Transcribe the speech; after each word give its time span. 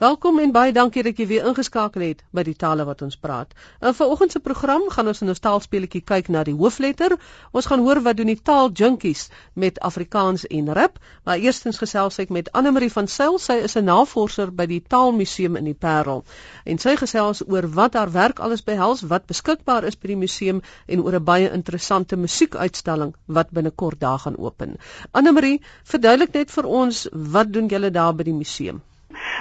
Welkom 0.00 0.38
en 0.40 0.52
baie 0.52 0.72
dankie 0.72 1.02
dat 1.04 1.18
jy 1.20 1.26
weer 1.28 1.46
ingeskakel 1.48 2.00
het 2.00 2.20
by 2.32 2.40
die 2.46 2.54
tale 2.60 2.86
wat 2.88 3.02
ons 3.04 3.18
praat. 3.20 3.50
In 3.84 3.92
vanoggend 3.98 4.32
se 4.32 4.40
program 4.40 4.86
gaan 4.94 5.10
ons 5.12 5.20
in 5.20 5.28
'n 5.28 5.42
taalspeletjie 5.46 6.00
kyk 6.10 6.30
na 6.32 6.44
die 6.48 6.54
hoofletter. 6.56 7.14
Ons 7.52 7.68
gaan 7.68 7.84
hoor 7.84 8.00
wat 8.06 8.16
doen 8.16 8.32
die 8.32 8.40
taaljunkies 8.50 9.26
met 9.52 9.80
Afrikaans 9.90 10.46
en 10.46 10.72
rap. 10.72 10.96
Maar 11.24 11.44
eerstens 11.44 11.82
gesels 11.84 12.18
ek 12.18 12.32
met 12.38 12.50
Anne 12.52 12.72
Marie 12.72 12.92
van 12.92 13.08
Sail. 13.08 13.38
Sy 13.38 13.58
is 13.68 13.76
'n 13.76 13.84
navorser 13.84 14.54
by 14.54 14.66
die 14.66 14.80
Taalmuseum 14.80 15.56
in 15.56 15.64
die 15.64 15.78
Parel. 15.86 16.24
En 16.64 16.78
sy 16.78 16.96
gesels 16.96 17.42
oor 17.46 17.68
wat 17.68 17.94
haar 17.94 18.12
werk 18.12 18.38
alles 18.38 18.64
behels, 18.64 19.02
wat 19.02 19.26
beskikbaar 19.26 19.84
is 19.84 19.98
by 19.98 20.06
die 20.06 20.16
museum 20.16 20.62
en 20.86 21.02
oor 21.02 21.14
'n 21.14 21.24
baie 21.24 21.52
interessante 21.52 22.16
musiekuitstalling 22.16 23.14
wat 23.26 23.50
binnekort 23.50 24.00
daar 24.00 24.18
gaan 24.18 24.38
open. 24.38 24.76
Anne 25.12 25.32
Marie, 25.32 25.60
verduidelik 25.84 26.32
net 26.32 26.50
vir 26.50 26.64
ons 26.64 27.08
wat 27.12 27.52
doen 27.52 27.68
julle 27.68 27.90
daar 27.90 28.14
by 28.14 28.22
die 28.22 28.40
museum? 28.44 28.80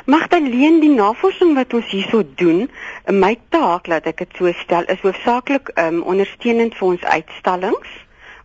Magdalene, 0.06 0.80
die 0.80 0.94
navorsing 0.96 1.56
wat 1.56 1.74
ons 1.74 1.90
hierso 1.92 2.24
doen, 2.36 2.70
my 3.12 3.34
taak, 3.52 3.88
laat 3.92 4.06
ek 4.08 4.24
dit 4.24 4.38
so 4.40 4.52
stel, 4.62 4.86
is 4.88 5.02
hoofsaaklik 5.04 5.74
um, 5.76 6.04
ondersteunend 6.08 6.78
vir 6.78 6.88
ons 6.94 7.04
uitstallings. 7.04 7.98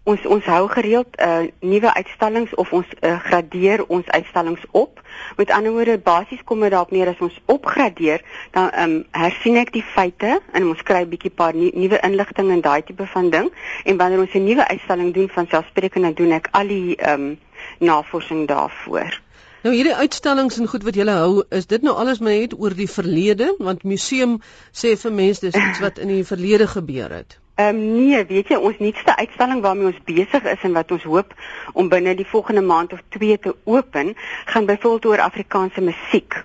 Ons 0.04 0.26
ons 0.28 0.45
hou 0.52 0.64
gereeld 0.68 1.14
uh, 1.24 1.46
nuwe 1.64 1.92
uitstallings 1.96 2.52
of 2.60 2.72
ons 2.76 2.90
uh, 3.00 3.14
gradeer 3.24 3.86
ons 3.88 4.09
uitstallings 4.12 4.66
op. 4.76 5.00
Met 5.38 5.52
ander 5.54 5.72
woorde, 5.72 5.96
basies 5.96 6.42
kom 6.45 6.60
dit 6.60 6.74
daarop 6.74 6.92
neer 6.92 7.09
as 7.14 7.22
ons 7.24 7.38
opgradeer, 7.46 8.20
dan 8.52 8.68
ehm 8.70 8.98
um, 8.98 8.98
hersien 9.16 9.56
ek 9.56 9.73
die 9.73 9.84
feite 9.95 10.40
en 10.52 10.68
ons 10.68 10.82
kry 10.84 11.06
'n 11.06 11.12
bietjie 11.14 11.32
paar 11.32 11.56
nuwe 11.56 12.00
inligting 12.02 12.50
en 12.52 12.60
daai 12.60 12.82
tipe 12.82 13.06
van 13.16 13.30
ding. 13.30 13.48
En 13.84 13.96
wanneer 13.96 14.26
ons 14.26 14.34
'n 14.34 14.45
nuwe 14.45 14.68
uitstalling 14.68 15.14
doen 15.14 15.28
van 15.28 15.46
selfspreekend, 15.48 16.04
dan 16.04 16.18
doen 16.20 16.32
ek 16.32 16.48
al 16.52 16.66
die 16.68 16.96
ehm 16.96 17.30
um, 17.30 17.38
navorsing 17.78 18.45
daarvoor. 18.48 19.23
Nou 19.64 19.70
hierdie 19.73 19.95
uitstallings 19.96 20.59
en 20.60 20.68
goed 20.68 20.82
wat 20.84 20.96
julle 20.98 21.12
hou, 21.16 21.36
is 21.59 21.64
dit 21.70 21.84
nou 21.86 21.95
alles 21.96 22.18
maar 22.20 22.34
net 22.36 22.52
oor 22.60 22.74
die 22.77 22.88
verlede, 22.95 23.46
want 23.64 23.87
museum 23.88 24.34
sê 24.77 24.90
vir 25.00 25.14
mense 25.20 25.40
dis 25.40 25.56
iets 25.56 25.80
wat 25.80 26.01
in 26.04 26.12
die 26.12 26.26
verlede 26.29 26.66
gebeur 26.68 27.15
het. 27.16 27.38
Ehm 27.57 27.79
um, 27.79 27.79
nee, 27.95 28.20
weet 28.29 28.52
jy, 28.52 28.59
ons 28.59 28.82
nuutste 28.85 29.15
uitstalling 29.16 29.62
waarmee 29.65 29.88
ons 29.88 30.02
besig 30.04 30.51
is 30.52 30.66
en 30.68 30.76
wat 30.76 30.92
ons 30.92 31.09
hoop 31.09 31.32
om 31.73 31.88
binne 31.88 32.12
die 32.18 32.29
volgende 32.35 32.60
maand 32.66 32.92
of 32.92 33.01
2 33.16 33.38
te 33.46 33.54
open, 33.65 34.12
gaan 34.52 34.68
byvoorbeeld 34.68 35.09
oor 35.15 35.24
Afrikaanse 35.30 35.87
musiek. 35.88 36.37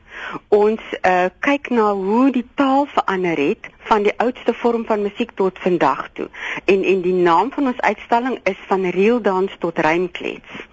Ons 0.62 0.96
uh 1.02 1.28
kyk 1.50 1.74
na 1.76 1.92
hoe 2.00 2.32
die 2.40 2.48
taal 2.56 2.88
verander 2.96 3.44
het 3.50 3.72
van 3.92 4.08
die 4.08 4.16
oudste 4.16 4.56
vorm 4.64 4.88
van 4.88 5.04
musiek 5.10 5.36
tot 5.36 5.60
vandag 5.68 6.08
toe. 6.14 6.32
En 6.66 6.88
en 6.96 7.04
die 7.04 7.20
naam 7.28 7.52
van 7.52 7.74
ons 7.74 7.88
uitstalling 7.92 8.40
is 8.56 8.68
van 8.72 8.90
reel 9.02 9.22
dans 9.22 9.60
tot 9.60 9.88
rymklets. 9.90 10.70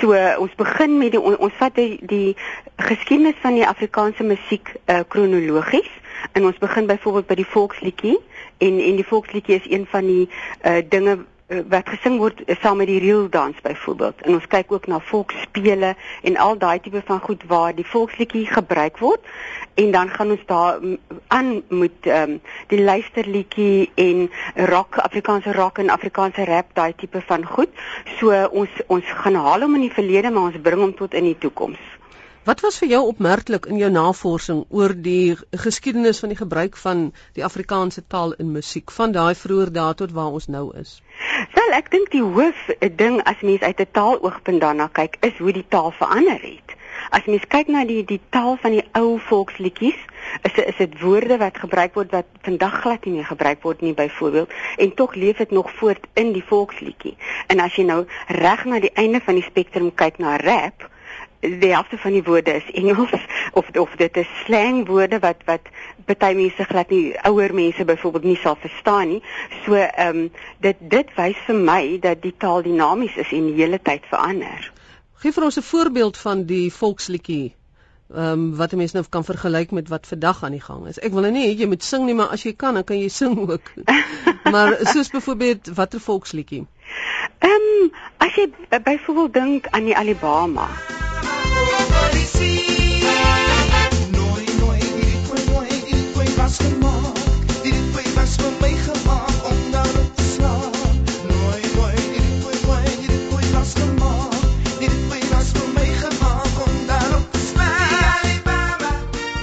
So 0.00 0.14
ons 0.38 0.54
begin 0.54 0.98
met 0.98 1.12
die 1.12 1.20
ons 1.20 1.56
vat 1.58 1.74
die, 1.74 1.98
die 2.06 2.36
geskiedenis 2.76 3.38
van 3.42 3.54
die 3.58 3.66
Afrikaanse 3.66 4.22
musiek 4.22 4.74
uh, 4.86 5.00
kronologies. 5.08 5.90
En 6.32 6.44
ons 6.44 6.58
begin 6.58 6.86
byvoorbeeld 6.86 7.26
by 7.26 7.34
die 7.34 7.48
volksliedjie. 7.56 8.18
En 8.58 8.78
en 8.82 9.00
die 9.00 9.06
volksliedjie 9.06 9.58
is 9.60 9.70
een 9.70 9.86
van 9.90 10.06
die 10.06 10.28
uh, 10.28 10.78
dinge 10.88 11.18
wat 11.48 11.88
gesing 11.88 12.18
word 12.20 12.42
uh, 12.44 12.56
saam 12.60 12.76
met 12.76 12.90
die 12.90 13.00
reeldans 13.00 13.60
byvoorbeeld. 13.64 14.20
En 14.26 14.34
ons 14.36 14.46
kyk 14.52 14.72
ook 14.72 14.86
na 14.86 15.00
volksspele 15.00 15.94
en 16.22 16.36
al 16.36 16.58
daai 16.58 16.80
tipe 16.84 17.02
van 17.04 17.20
goed 17.24 17.44
waar 17.48 17.74
die 17.74 17.86
volksliedjie 17.86 18.46
gebruik 18.46 18.98
word 19.00 19.24
en 19.80 19.90
dan 19.90 20.10
gaan 20.12 20.30
ons 20.30 20.44
daar 20.46 20.80
aan 21.26 21.62
met 21.68 22.08
ehm 22.10 22.30
um, 22.30 22.40
die 22.68 22.82
luisterliedjie 22.82 23.90
en 23.94 24.30
rock 24.54 24.98
Afrikaanse 24.98 25.52
rock 25.52 25.78
en 25.78 25.90
Afrikaanse 25.90 26.44
rap 26.44 26.74
daai 26.74 26.92
tipe 26.96 27.20
van 27.26 27.44
goed. 27.44 27.68
So 28.18 28.44
ons 28.50 28.82
ons 28.86 29.04
gaan 29.22 29.34
haal 29.34 29.64
hom 29.64 29.78
in 29.80 29.86
die 29.88 29.94
verlede 30.00 30.30
maar 30.30 30.52
ons 30.52 30.60
bring 30.62 30.84
hom 30.84 30.94
tot 30.94 31.14
in 31.14 31.30
die 31.32 31.38
toekoms. 31.38 31.97
Wat 32.48 32.62
was 32.64 32.78
vir 32.80 32.88
jou 32.88 33.00
opmerklik 33.10 33.66
in 33.68 33.76
jou 33.76 33.88
navorsing 33.92 34.62
oor 34.72 34.94
die 35.06 35.34
geskiedenis 35.64 36.20
van 36.22 36.30
die 36.32 36.38
gebruik 36.38 36.78
van 36.80 37.02
die 37.36 37.44
Afrikaanse 37.44 38.00
taal 38.14 38.32
in 38.40 38.54
musiek 38.54 38.94
van 38.98 39.12
daai 39.12 39.34
vroeë 39.36 39.66
dae 39.74 39.96
tot 39.98 40.14
waar 40.16 40.38
ons 40.38 40.46
nou 40.54 40.62
is? 40.82 40.94
Wel, 41.58 41.76
ek 41.76 41.90
dink 41.92 42.08
die 42.14 42.22
hoof 42.24 42.62
ding 43.02 43.20
as 43.32 43.44
mens 43.50 43.60
uit 43.68 43.84
'n 43.84 43.92
taaloogpunt 44.00 44.64
daarna 44.64 44.88
kyk, 45.00 45.20
is 45.28 45.36
hoe 45.44 45.52
die 45.52 45.66
taal 45.76 45.92
verander 46.00 46.40
het. 46.40 46.74
As 47.10 47.28
mens 47.28 47.44
kyk 47.56 47.68
na 47.68 47.84
die 47.84 48.00
die 48.14 48.20
taal 48.30 48.56
van 48.64 48.78
die 48.78 48.86
ou 48.96 49.18
volksliedjies, 49.28 50.00
is 50.48 50.64
is 50.64 50.80
dit 50.80 51.00
woorde 51.04 51.36
wat 51.44 51.64
gebruik 51.68 51.94
word 52.00 52.16
wat 52.16 52.26
vandag 52.48 52.80
glad 52.80 53.04
nie 53.04 53.18
meer 53.20 53.28
gebruik 53.34 53.62
word 53.62 53.80
nie 53.80 53.94
byvoorbeeld 53.94 54.60
en 54.76 54.94
tog 54.94 55.14
leef 55.14 55.36
dit 55.36 55.50
nog 55.50 55.74
voort 55.82 56.06
in 56.14 56.32
die 56.32 56.44
volksliedjie. 56.44 57.16
En 57.46 57.60
as 57.60 57.76
jy 57.76 57.84
nou 57.84 58.06
reg 58.28 58.64
na 58.64 58.80
die 58.80 58.94
einde 58.94 59.20
van 59.20 59.34
die 59.34 59.50
spektrum 59.52 59.94
kyk 59.94 60.16
na 60.18 60.36
rap, 60.36 60.88
die 61.40 61.72
helfte 61.72 61.98
van 61.98 62.12
die 62.12 62.22
woorde 62.22 62.54
is 62.58 62.70
Engels 62.72 63.10
of 63.58 63.68
of 63.78 63.90
dit 63.96 64.16
is 64.16 64.30
slangwoorde 64.44 65.18
wat 65.18 65.44
wat 65.46 65.68
baie 66.18 66.34
mense 66.34 66.64
glad 66.64 66.90
nie 66.90 67.12
ouer 67.28 67.54
mense 67.54 67.84
byvoorbeeld 67.84 68.24
nie 68.24 68.38
sal 68.42 68.56
verstaan 68.60 69.08
nie. 69.08 69.22
So 69.64 69.74
ehm 69.74 70.16
um, 70.16 70.30
dit 70.60 70.76
dit 70.80 71.14
wys 71.16 71.38
vir 71.46 71.54
my 71.54 71.98
dat 72.02 72.22
die 72.22 72.34
taal 72.38 72.62
dinamies 72.62 73.16
is 73.16 73.32
en 73.32 73.46
die 73.50 73.58
hele 73.60 73.78
tyd 73.82 74.06
verander. 74.10 74.72
Gee 75.22 75.32
vir 75.32 75.44
ons 75.44 75.58
'n 75.58 75.62
voorbeeld 75.62 76.16
van 76.16 76.44
die 76.44 76.72
volksliedjie. 76.72 77.54
Ehm 78.14 78.32
um, 78.32 78.56
wat 78.56 78.72
'n 78.72 78.76
mens 78.76 78.92
nou 78.92 79.04
kan 79.08 79.24
vergelyk 79.24 79.70
met 79.70 79.88
wat 79.88 80.06
vandag 80.06 80.42
aan 80.44 80.56
die 80.56 80.60
gang 80.60 80.86
is. 80.86 80.98
Ek 80.98 81.12
wil 81.12 81.20
nou 81.20 81.32
nie 81.32 81.56
jy 81.56 81.66
moet 81.66 81.82
sing 81.82 82.04
nie, 82.04 82.14
maar 82.14 82.28
as 82.28 82.42
jy 82.42 82.54
kan, 82.56 82.74
dan 82.74 82.84
kan 82.84 82.98
jy 82.98 83.08
sing 83.08 83.38
ook. 83.50 83.72
maar 84.52 84.78
soos 84.82 85.10
byvoorbeeld 85.10 85.74
watter 85.74 86.00
volksliedjie? 86.00 86.66
Ehm 87.38 87.50
um, 87.50 87.92
as 88.16 88.34
jy 88.34 88.50
byvoorbeeld 88.82 89.32
dink 89.34 89.66
aan 89.70 89.84
die 89.84 89.96
Alabama. 89.96 90.68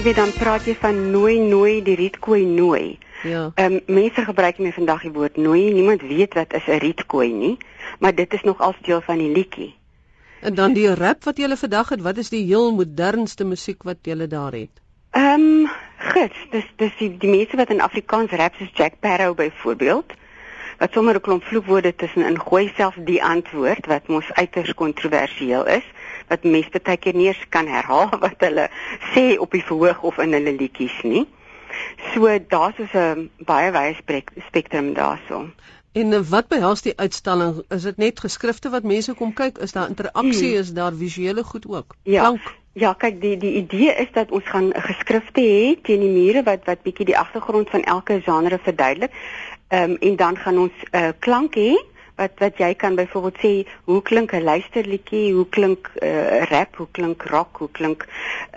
Weet 0.06 0.16
dan 0.16 0.34
praat 0.38 0.66
jy 0.70 0.76
van 0.78 0.98
nooi 1.12 1.40
nooi 1.42 1.80
die 1.84 1.96
rietkooi 1.98 2.46
nooi. 2.46 2.98
Ja. 3.24 3.52
Ehm 3.56 3.74
um, 3.74 3.96
mense 3.96 4.22
gebruik 4.22 4.60
nie 4.62 4.74
vandag 4.74 5.02
die 5.02 5.12
woord 5.12 5.38
nooi. 5.38 5.74
Niemand 5.74 6.02
weet 6.02 6.34
wat 6.38 6.54
is 6.54 6.68
'n 6.68 6.78
rietkooi 6.84 7.34
nie, 7.34 7.58
maar 8.00 8.16
dit 8.16 8.34
is 8.34 8.44
nog 8.44 8.62
al 8.62 8.76
deel 8.82 9.02
van 9.02 9.18
die 9.18 9.32
liedjie. 9.32 9.74
En 10.42 10.56
dan 10.56 10.74
die 10.74 10.94
rap 10.94 11.24
wat 11.24 11.38
jy 11.38 11.56
vandag 11.56 11.90
het, 11.90 12.02
wat 12.02 12.18
is 12.18 12.30
die 12.30 12.44
heel 12.46 12.74
modernste 12.76 13.46
musiek 13.46 13.84
wat 13.84 13.98
jy 14.04 14.28
daar 14.28 14.54
het? 14.54 14.82
Ehm 15.12 15.42
um, 15.42 15.70
gits, 15.98 16.38
dis 16.52 16.66
dis 16.78 16.92
die, 17.00 17.18
die 17.18 17.30
mense 17.30 17.58
wat 17.58 17.70
in 17.70 17.82
Afrikaans 17.82 18.32
rap 18.32 18.56
soos 18.60 18.72
Jack 18.76 19.00
Parow 19.00 19.36
byvoorbeeld 19.36 20.14
wat 20.78 20.92
sommer 20.92 21.16
'n 21.16 21.22
klomp 21.22 21.44
vloekwoorde 21.44 21.96
tussenin 21.96 22.40
gooi 22.40 22.72
self 22.76 22.96
die 23.10 23.24
antwoord 23.24 23.86
wat 23.86 24.08
mos 24.08 24.34
uiters 24.34 24.74
kontroversieel 24.74 25.66
is 25.66 25.86
wat 26.28 26.44
mense 26.44 26.80
baie 26.84 26.98
keer 26.98 27.16
nie 27.16 27.28
eens 27.28 27.46
kan 27.50 27.68
herhaal 27.68 28.10
wat 28.26 28.40
hulle 28.48 28.70
sê 29.14 29.38
op 29.38 29.52
die 29.52 29.64
verhoog 29.64 30.02
of 30.02 30.18
in 30.18 30.34
hulle 30.34 30.56
liedjies 30.60 31.02
nie. 31.04 31.26
So 32.12 32.40
daar's 32.48 32.76
so 32.92 33.00
'n 33.00 33.30
baie 33.46 33.72
wye 33.72 34.24
spektrum 34.48 34.94
daarso. 34.94 35.50
En 35.96 36.12
wat 36.30 36.48
behels 36.52 36.82
die 36.84 36.94
uitstalling? 37.00 37.64
Is 37.72 37.86
dit 37.88 37.98
net 37.98 38.20
geskrifte 38.20 38.70
wat 38.70 38.84
mense 38.84 39.14
kom 39.16 39.32
kyk? 39.34 39.58
Is 39.64 39.72
daar 39.72 39.88
interaksie? 39.88 40.50
Hmm. 40.52 40.60
Is 40.60 40.74
daar 40.76 40.94
visuele 40.94 41.44
goed 41.44 41.68
ook? 41.68 41.96
Ja. 42.04 42.22
Klank? 42.22 42.54
Ja, 42.76 42.92
kyk 43.00 43.22
die 43.22 43.38
die 43.40 43.54
idee 43.62 43.94
is 44.04 44.10
dat 44.12 44.32
ons 44.36 44.44
gaan 44.52 44.74
geskrifte 44.76 45.40
hê 45.40 45.76
teen 45.88 46.02
die 46.04 46.12
mure 46.12 46.44
wat 46.44 46.66
wat 46.68 46.82
bietjie 46.84 47.08
die 47.08 47.16
agtergrond 47.18 47.70
van 47.72 47.88
elke 47.88 48.20
genre 48.26 48.60
verduidelik. 48.64 49.16
Ehm 49.68 49.96
um, 49.96 49.98
en 50.10 50.16
dan 50.16 50.38
gaan 50.38 50.60
ons 50.66 50.84
'n 50.92 50.98
uh, 50.98 51.14
klank 51.20 51.56
hê 51.56 51.72
wat 52.16 52.40
wat 52.40 52.58
jy 52.58 52.74
kan 52.80 52.96
byvoorbeeld 52.96 53.40
sê 53.44 53.54
hoe 53.84 54.02
klink 54.02 54.34
'n 54.34 54.44
luisterliedjie, 54.44 55.34
hoe 55.34 55.48
klink 55.50 55.92
'n 55.96 56.06
uh, 56.08 56.44
rap, 56.50 56.76
hoe 56.76 56.88
klink 56.92 57.24
rock, 57.24 57.58
hoe 57.58 57.72
klink 57.72 58.08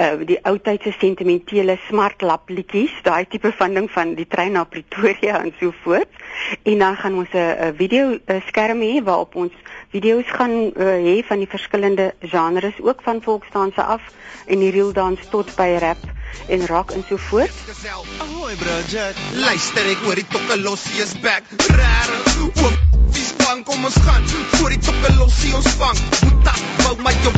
uh, 0.00 0.14
die 0.26 0.38
ou 0.42 0.58
tydse 0.58 0.92
sentimentele 0.98 1.78
smartlap 1.88 2.48
liedjies, 2.48 2.94
daai 3.02 3.26
tipe 3.26 3.52
van 3.52 3.74
ding 3.74 3.90
van 3.90 4.14
die 4.14 4.26
trein 4.26 4.52
na 4.52 4.64
Pretoria 4.64 5.42
en 5.42 5.52
so 5.60 5.72
voort. 5.82 6.08
En 6.62 6.78
dan 6.78 6.96
gaan 6.96 7.14
ons 7.14 7.32
'n 7.32 7.74
video 7.76 8.18
skerm 8.46 8.80
hê 8.80 9.02
waarop 9.02 9.34
ons 9.34 9.52
video's 9.90 10.28
gaan 10.38 10.50
uh, 10.50 10.98
hê 11.06 11.16
van 11.26 11.38
die 11.42 11.48
verskillende 11.48 12.14
genres 12.20 12.80
ook 12.82 13.02
van 13.02 13.22
volksdanse 13.22 13.82
af 13.82 14.02
en 14.46 14.58
die 14.58 14.70
reel 14.70 14.92
dans 14.92 15.20
tot 15.30 15.54
by 15.56 15.76
rap 15.80 16.02
en 16.48 16.66
rock 16.66 16.90
en 16.90 17.04
so 17.08 17.16
voort. 17.16 17.52
Ahoy 18.20 18.54
Bridget, 18.60 19.16
luister 19.32 19.88
ek 19.88 20.04
hoor 20.04 20.20
die 20.20 20.28
tokkelosie 20.28 21.02
is 21.02 21.16
back. 21.24 21.44
Rare, 21.72 22.22
oop 22.44 22.96
Dis 23.12 23.32
bang 23.40 23.64
kom 23.64 23.84
ons 23.84 23.96
gaan 24.04 24.24
voor 24.28 24.68
die 24.74 24.78
toppe 24.84 25.12
losie 25.16 25.54
ons 25.56 25.68
vang. 25.80 26.00
Moet 26.28 26.44
tak 26.44 26.60
bou 26.82 26.94
my 27.04 27.14
jou 27.24 27.32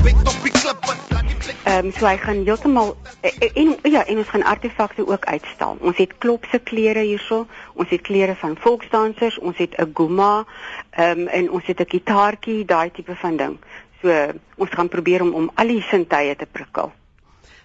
Ehm 1.80 1.86
um, 1.88 1.92
so 1.96 2.04
hy 2.06 2.18
gaan 2.20 2.42
heeltemal 2.44 2.90
eh, 3.20 3.30
eh, 3.40 3.50
en 3.62 3.70
ja, 3.88 4.02
en 4.06 4.18
ons 4.20 4.28
gaan 4.28 4.42
artefakte 4.44 5.06
ook 5.06 5.24
uitstal. 5.24 5.78
Ons 5.80 5.96
het 5.96 6.12
klopse 6.18 6.58
klere 6.58 7.00
hierso. 7.00 7.46
Ons 7.72 7.88
het 7.88 8.00
klere 8.04 8.34
van 8.36 8.56
volksdansers, 8.60 9.38
ons 9.38 9.56
het 9.56 9.78
'n 9.80 9.90
guma, 9.94 10.44
ehm 10.90 11.20
um, 11.20 11.26
en 11.26 11.50
ons 11.50 11.66
het 11.66 11.80
'n 11.80 11.88
gitaartjie, 11.88 12.64
daai 12.64 12.90
tipe 12.90 13.16
van 13.16 13.36
ding. 13.36 13.56
So 14.02 14.08
ons 14.56 14.70
gaan 14.70 14.88
probeer 14.88 15.22
om 15.22 15.32
om 15.34 15.50
al 15.54 15.66
die 15.66 15.82
sintuie 15.82 16.36
te 16.36 16.46
prikkel. 16.46 16.92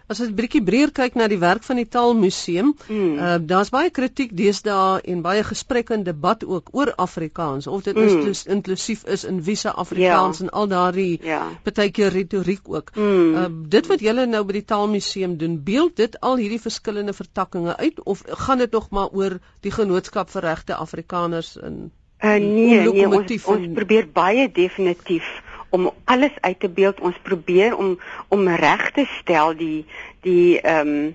As 0.08 0.20
ons 0.22 0.30
'n 0.30 0.36
bietjie 0.38 0.62
breër 0.62 0.92
kyk 0.94 1.16
na 1.18 1.26
die 1.32 1.40
werk 1.42 1.64
van 1.66 1.80
die 1.82 1.88
Taalmuseum, 1.90 2.68
mm. 2.88 3.14
uh, 3.18 3.38
daar's 3.52 3.72
baie 3.74 3.90
kritiek 3.90 4.36
deesdae 4.38 5.00
en 5.02 5.24
baie 5.26 5.42
gesprek 5.48 5.90
en 5.96 6.04
debat 6.06 6.46
ook 6.46 6.70
oor 6.78 6.92
Afrikaans 7.06 7.68
of 7.68 7.88
dit 7.88 7.98
mm. 7.98 8.34
inklusief 8.58 9.02
is 9.16 9.24
in 9.24 9.42
wiese 9.48 9.74
Afrikaans 9.74 10.40
ja. 10.40 10.46
en 10.46 10.52
al 10.62 10.68
daardie 10.68 11.20
ja. 11.26 11.42
partykeer 11.64 12.14
retoriek 12.14 12.70
ook. 12.70 12.94
Mm. 12.96 13.34
Uh, 13.34 13.48
dit 13.78 13.90
wat 13.90 14.06
julle 14.06 14.28
nou 14.30 14.44
by 14.46 14.60
die 14.60 14.66
Taalmuseum 14.74 15.38
doen, 15.42 15.58
beeld 15.64 15.98
dit 15.98 16.20
al 16.22 16.38
hierdie 16.38 16.62
verskillende 16.62 17.14
vertakkings 17.14 17.76
uit 17.82 18.04
of 18.04 18.22
gaan 18.46 18.62
dit 18.62 18.72
nog 18.72 18.90
maar 18.90 19.10
oor 19.10 19.40
die 19.66 19.74
genootskap 19.74 20.30
vir 20.30 20.52
regte 20.52 20.78
Afrikaners 20.78 21.56
in 21.58 21.90
Uh, 22.24 22.40
nee, 22.40 22.80
nee 22.80 23.08
ons, 23.08 23.44
ons 23.44 23.66
probeer 23.76 24.06
baie 24.16 24.46
definitief 24.50 25.28
om 25.76 25.92
alles 26.06 26.36
uit 26.42 26.60
te 26.60 26.70
beeld. 26.70 27.04
Ons 27.04 27.20
probeer 27.28 27.78
om 27.78 28.00
om 28.34 28.48
reg 28.48 28.90
te 28.96 29.06
stel 29.20 29.56
die 29.60 29.86
die 30.26 30.60
ehm 30.62 30.96
um, 30.96 31.14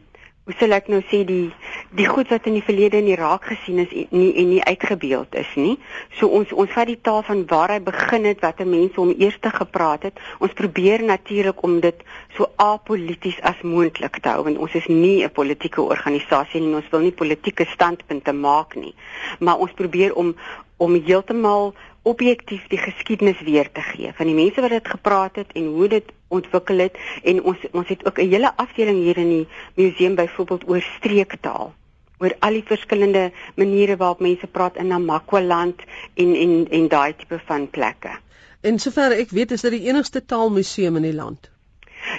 hoe 0.51 0.57
sal 0.59 0.75
ek 0.75 0.89
nou 0.91 0.99
sê 1.07 1.21
die 1.27 1.53
die 1.95 2.07
goed 2.11 2.31
wat 2.33 2.47
in 2.49 2.57
die 2.57 2.65
verlede 2.65 2.99
in 2.99 3.11
Irak 3.12 3.45
gesien 3.53 3.79
is 3.83 3.91
nie 4.11 4.31
en 4.41 4.49
nie 4.51 4.62
uitgebeeld 4.65 5.37
is 5.39 5.51
nie. 5.55 5.77
So 6.19 6.27
ons 6.39 6.51
ons 6.51 6.73
vat 6.75 6.89
die 6.91 6.99
taal 7.07 7.23
van 7.29 7.45
waar 7.51 7.71
hy 7.75 7.79
begin 7.87 8.27
het, 8.27 8.41
watter 8.43 8.67
mense 8.67 8.99
hom 8.99 9.12
eers 9.12 9.37
te 9.45 9.53
gepraat 9.55 10.09
het. 10.09 10.23
Ons 10.43 10.57
probeer 10.59 11.05
natuurlik 11.07 11.62
om 11.67 11.79
dit 11.85 12.03
so 12.39 12.49
apolities 12.62 13.39
as 13.47 13.62
moontlik 13.62 14.19
te 14.19 14.33
hou 14.33 14.47
want 14.49 14.59
ons 14.59 14.75
is 14.81 14.89
nie 14.89 15.23
'n 15.23 15.31
politieke 15.31 15.83
organisasie 15.83 16.61
nie. 16.61 16.75
Ons 16.75 16.91
wil 16.91 17.07
nie 17.07 17.15
politieke 17.23 17.67
standpunte 17.77 18.33
maak 18.33 18.75
nie. 18.75 18.95
Maar 19.39 19.59
ons 19.59 19.79
probeer 19.79 20.15
om 20.15 20.35
om 20.81 20.95
heeltemal 20.97 21.75
objektief 22.02 22.67
die 22.69 22.79
geskiedenis 22.79 23.41
weer 23.44 23.69
te 23.73 23.82
gee 23.82 24.12
van 24.17 24.26
die 24.26 24.35
mense 24.35 24.61
wat 24.61 24.70
dit 24.70 24.88
gepraat 24.88 25.37
het 25.37 25.52
en 25.52 25.67
hoe 25.75 25.88
dit 25.88 26.12
ontwikkel 26.29 26.79
het 26.87 26.97
en 27.23 27.43
ons 27.43 27.67
ons 27.73 27.88
het 27.88 28.06
ook 28.06 28.19
'n 28.19 28.31
hele 28.31 28.56
afdeling 28.56 29.02
hier 29.02 29.19
in 29.19 29.29
die 29.29 29.49
museum 29.75 30.14
byvoorbeeld 30.14 30.69
oor 30.69 30.81
streektaal 30.97 31.75
oor 32.19 32.35
al 32.38 32.58
die 32.58 32.64
verskillende 32.64 33.31
maniere 33.56 33.97
waarop 33.97 34.20
mense 34.20 34.47
praat 34.47 34.76
in 34.76 34.87
Namakwa-land 34.87 35.81
en 36.14 36.35
en 36.35 36.67
en 36.70 36.88
daai 36.88 37.14
tipe 37.17 37.41
van 37.47 37.70
plekke. 37.70 38.12
En 38.61 38.79
sover 38.79 39.17
ek 39.17 39.31
weet 39.31 39.50
is 39.56 39.64
dit 39.64 39.73
die 39.79 39.88
enigste 39.88 40.25
taalmuseum 40.25 40.97
in 41.00 41.02
die 41.02 41.17
land. 41.17 41.50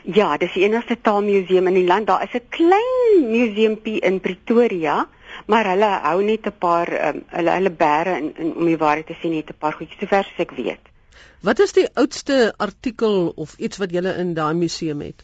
Ja, 0.04 0.38
dis 0.38 0.54
die 0.54 0.64
enigste 0.66 0.98
taalmuseum 1.02 1.68
in 1.68 1.74
die 1.74 1.86
land. 1.86 2.08
Daar 2.08 2.24
is 2.24 2.34
'n 2.34 2.48
klein 2.50 3.30
museumpie 3.30 4.00
in 4.00 4.20
Pretoria 4.20 5.08
maar 5.46 5.66
hulle 5.72 5.90
hou 6.04 6.22
net 6.24 6.46
'n 6.46 6.58
paar 6.60 6.90
um, 7.08 7.24
hulle 7.28 7.52
hulle 7.52 7.70
bære 7.70 8.18
in, 8.18 8.36
in 8.38 8.56
om 8.56 8.66
die 8.66 8.78
waarheid 8.78 9.08
te 9.08 9.18
sê 9.22 9.30
net 9.30 9.50
'n 9.50 9.60
paar 9.60 9.74
goedjies 9.74 10.00
sover 10.00 10.26
as 10.26 10.40
ek 10.46 10.52
weet. 10.52 10.92
Wat 11.42 11.60
is 11.60 11.74
die 11.74 11.88
oudste 11.94 12.54
artikel 12.58 13.34
of 13.36 13.56
iets 13.58 13.78
wat 13.78 13.92
julle 13.92 14.14
in 14.18 14.34
daai 14.34 14.54
museum 14.54 15.02
het? 15.02 15.24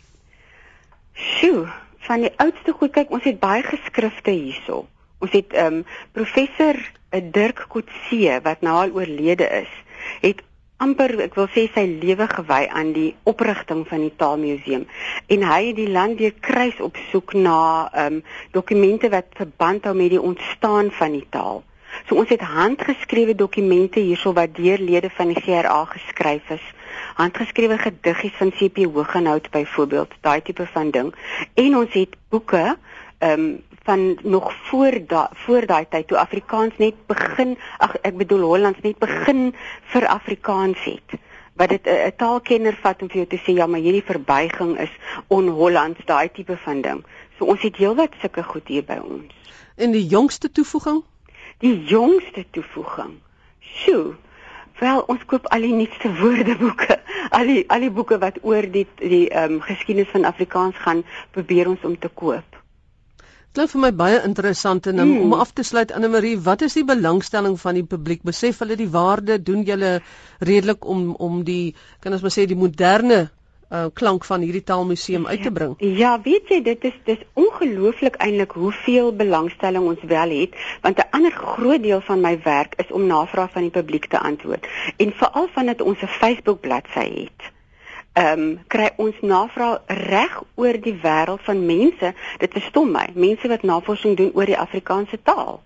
Sjoe, 1.13 1.67
van 2.07 2.21
die 2.21 2.33
oudste 2.37 2.73
goed 2.73 2.91
kyk 2.91 3.11
ons 3.11 3.23
het 3.23 3.39
baie 3.39 3.63
geskrifte 3.63 4.31
hierso. 4.31 4.87
Ons 5.19 5.31
het 5.31 5.53
ehm 5.53 5.81
um, 5.81 5.85
professor 6.11 6.77
eh, 7.09 7.23
Dirk 7.31 7.65
Kotse 7.69 8.39
wat 8.43 8.61
nou 8.61 8.75
al 8.81 8.93
oorlede 8.97 9.47
is, 9.61 9.73
het 10.21 10.41
amper 10.83 11.15
ek 11.25 11.37
wil 11.39 11.47
sê 11.53 11.63
sy 11.73 11.85
lewe 12.01 12.27
gewy 12.29 12.67
aan 12.79 12.91
die 12.93 13.09
oprigting 13.31 13.85
van 13.89 14.03
die 14.05 14.13
Taalmuseum 14.21 14.83
en 15.35 15.45
hy 15.49 15.61
het 15.69 15.79
die 15.79 15.89
land 15.89 16.19
deur 16.21 16.35
kruis 16.49 16.77
op 16.87 16.99
soek 17.11 17.33
na 17.33 17.57
ehm 17.87 18.19
um, 18.19 18.21
dokumente 18.53 19.09
wat 19.09 19.33
verband 19.39 19.89
hou 19.89 19.95
met 19.97 20.13
die 20.13 20.21
ontstaan 20.21 20.91
van 20.99 21.17
die 21.17 21.25
taal. 21.33 21.63
So 22.05 22.15
ons 22.21 22.29
het 22.29 22.43
handgeskrewe 22.45 23.33
dokumente 23.35 23.99
hierso 23.99 24.33
wat 24.37 24.55
deur 24.55 24.77
lede 24.77 25.09
van 25.09 25.33
die 25.33 25.41
GRA 25.41 25.79
geskryf 25.93 26.49
is. 26.53 26.65
Handgeskrewe 27.17 27.77
gediggies 27.81 28.37
van 28.37 28.51
CP 28.51 28.85
Hooggenhout 28.85 29.49
byvoorbeeld, 29.51 30.13
daai 30.21 30.41
tipe 30.41 30.67
van 30.73 30.91
ding. 30.91 31.13
En 31.53 31.77
ons 31.77 31.93
het 31.93 32.15
boeke 32.29 32.77
ehm 33.17 33.39
um, 33.39 33.63
van 33.87 34.17
nog 34.23 34.53
voor 34.53 34.99
da, 35.07 35.29
voor 35.33 35.65
daai 35.65 35.85
tyd 35.89 36.07
toe 36.07 36.17
Afrikaans 36.17 36.77
net 36.77 36.95
begin 37.05 37.57
ag 37.77 37.95
ek 38.01 38.17
bedoel 38.17 38.41
Hollands 38.41 38.81
net 38.83 38.97
begin 38.99 39.53
vir 39.93 40.07
Afrikaans 40.07 40.83
het 40.83 41.15
wat 41.57 41.69
dit 41.69 41.87
'n 41.87 42.13
taalkenner 42.17 42.77
vat 42.81 43.01
om 43.01 43.09
vir 43.09 43.17
jou 43.17 43.27
te 43.27 43.39
sê 43.45 43.55
ja 43.55 43.65
maar 43.67 43.79
hierdie 43.79 44.03
verbuiging 44.03 44.79
is 44.79 44.93
on-Hollands 45.27 46.05
daai 46.05 46.29
tipe 46.31 46.57
van 46.57 46.81
ding. 46.81 47.05
So 47.37 47.45
ons 47.45 47.61
het 47.61 47.75
heelwat 47.75 48.13
sulke 48.21 48.43
goed 48.43 48.67
hier 48.67 48.83
by 48.83 48.99
ons. 49.01 49.33
En 49.75 49.91
die 49.91 50.05
jongste 50.05 50.51
toevoeging? 50.51 51.03
Die 51.57 51.83
jongste 51.83 52.45
toevoeging. 52.51 53.17
Sjoe. 53.59 54.15
Wel, 54.79 54.99
ons 55.07 55.25
koop 55.25 55.47
al 55.47 55.61
die 55.61 55.73
nuutste 55.73 56.13
woordeboeke. 56.19 56.99
Al 57.37 57.45
die 57.45 57.63
al 57.67 57.79
die 57.79 57.91
boeke 57.91 58.17
wat 58.17 58.37
oor 58.41 58.71
die 58.71 58.87
die 58.95 59.29
ehm 59.29 59.51
um, 59.51 59.61
geskiedenis 59.61 60.11
van 60.11 60.25
Afrikaans 60.25 60.77
gaan, 60.77 61.03
probeer 61.31 61.67
ons 61.67 61.81
om 61.83 61.99
te 61.99 62.07
koop 62.07 62.56
klink 63.57 63.71
vir 63.73 63.81
my 63.81 63.89
baie 63.99 64.17
interessant 64.21 64.87
en 64.91 64.99
um, 65.01 65.11
mm. 65.15 65.21
om 65.25 65.39
af 65.41 65.53
te 65.57 65.63
sluit 65.65 65.91
Anne 65.95 66.11
Marie, 66.13 66.35
wat 66.47 66.61
is 66.61 66.75
die 66.77 66.85
belangstelling 66.85 67.55
van 67.61 67.79
die 67.79 67.85
publiek? 67.93 68.21
Besef 68.27 68.61
hulle 68.61 68.77
die 68.77 68.91
waarde? 68.93 69.39
Doen 69.41 69.63
julle 69.65 69.97
redelik 70.45 70.85
om 70.85 71.15
om 71.15 71.41
die 71.47 71.73
kan 72.03 72.13
ons 72.13 72.21
maar 72.21 72.35
sê 72.35 72.45
die 72.45 72.59
moderne 72.59 73.17
uh, 73.71 73.87
klank 73.97 74.27
van 74.29 74.45
hierdie 74.45 74.63
taalmuseum 74.67 75.25
uit 75.25 75.41
te 75.47 75.53
bring? 75.57 75.73
Ja, 75.81 75.89
ja 76.03 76.13
weet 76.21 76.53
jy, 76.53 76.61
dit 76.69 76.87
is 76.91 77.01
dis 77.09 77.25
ongelooflik 77.33 78.21
eintlik 78.21 78.53
hoeveel 78.59 79.11
belangstelling 79.17 79.89
ons 79.89 80.05
wel 80.13 80.37
het, 80.43 80.57
want 80.85 81.01
'n 81.01 81.09
ander 81.17 81.33
groot 81.33 81.81
deel 81.81 82.01
van 82.01 82.21
my 82.21 82.37
werk 82.45 82.77
is 82.77 82.91
om 82.93 83.09
navrae 83.09 83.49
van 83.57 83.69
die 83.69 83.75
publiek 83.81 84.05
te 84.05 84.19
antwoord 84.19 84.69
en 84.97 85.13
veral 85.25 85.49
vandat 85.57 85.81
ons 85.81 86.01
'n 86.01 86.17
Facebook 86.21 86.61
bladsy 86.61 87.09
het 87.25 87.53
ehm 88.17 88.39
um, 88.39 88.59
kry 88.67 88.89
ons 88.97 89.15
navraag 89.21 89.81
reg 90.09 90.41
oor 90.55 90.77
die 90.81 90.95
wêreld 91.03 91.43
van 91.45 91.65
mense. 91.65 92.13
Dit 92.41 92.55
verstom 92.57 92.91
my. 92.91 93.05
Mense 93.13 93.47
wat 93.47 93.63
navorsing 93.63 94.17
doen 94.17 94.31
oor 94.33 94.49
die 94.49 94.57
Afrikaanse 94.57 95.19
taal. 95.23 95.59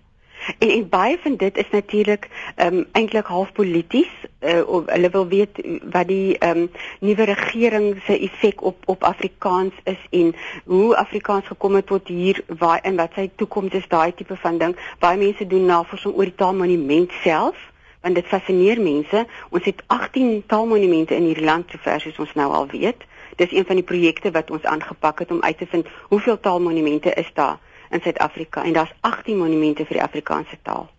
En, 0.58 0.68
en 0.68 0.88
baie 0.88 1.16
van 1.22 1.36
dit 1.36 1.56
is 1.56 1.70
natuurlik 1.70 2.28
ehm 2.56 2.74
um, 2.74 2.84
eintlik 2.92 3.26
half 3.26 3.52
polities. 3.52 4.12
Uh, 4.40 4.68
of 4.68 4.86
hulle 4.86 5.10
wil 5.10 5.26
weet 5.28 5.62
wat 5.96 6.08
die 6.12 6.38
ehm 6.38 6.58
um, 6.58 6.70
nuwe 7.00 7.24
regering 7.32 8.02
se 8.04 8.18
effek 8.18 8.62
op 8.62 8.82
op 8.84 9.04
Afrikaans 9.04 9.74
is 9.84 10.06
en 10.10 10.34
hoe 10.64 10.96
Afrikaans 10.96 11.46
gekom 11.46 11.74
het 11.74 11.86
tot 11.86 12.08
hier 12.08 12.44
waar 12.58 12.80
en 12.82 12.96
wat 12.96 13.12
sy 13.14 13.30
toekoms 13.36 13.72
is, 13.72 13.88
daai 13.88 14.14
tipe 14.14 14.36
van 14.36 14.58
ding. 14.58 14.76
Baie 14.98 15.18
mense 15.18 15.46
doen 15.46 15.64
navorsing 15.64 16.14
oor 16.14 16.28
die 16.28 16.40
taalmonument 16.44 17.12
self 17.22 17.70
want 18.02 18.14
dit 18.14 18.26
fascineer 18.26 18.80
mense. 18.80 19.26
Ons 19.50 19.64
het 19.64 19.82
18 19.86 20.46
taalmonumente 20.46 21.14
in 21.14 21.28
hierdie 21.30 21.44
land 21.44 21.70
sover 21.70 22.00
soos 22.00 22.18
ons 22.18 22.34
nou 22.38 22.48
al 22.52 22.66
weet. 22.72 23.04
Dis 23.36 23.52
een 23.52 23.66
van 23.66 23.78
die 23.78 23.86
projekte 23.86 24.30
wat 24.30 24.50
ons 24.50 24.64
aangepak 24.68 25.24
het 25.24 25.30
om 25.30 25.42
uit 25.42 25.58
te 25.58 25.66
vind 25.66 25.86
hoeveel 26.08 26.40
taalmonumente 26.40 27.14
is 27.14 27.30
daar 27.34 27.58
in 27.90 28.00
Suid-Afrika 28.00 28.64
en 28.64 28.72
daar's 28.72 28.94
18 29.00 29.38
monumente 29.38 29.84
vir 29.84 30.00
die 30.00 30.02
Afrikaanse 30.02 30.58
taal. 30.62 30.90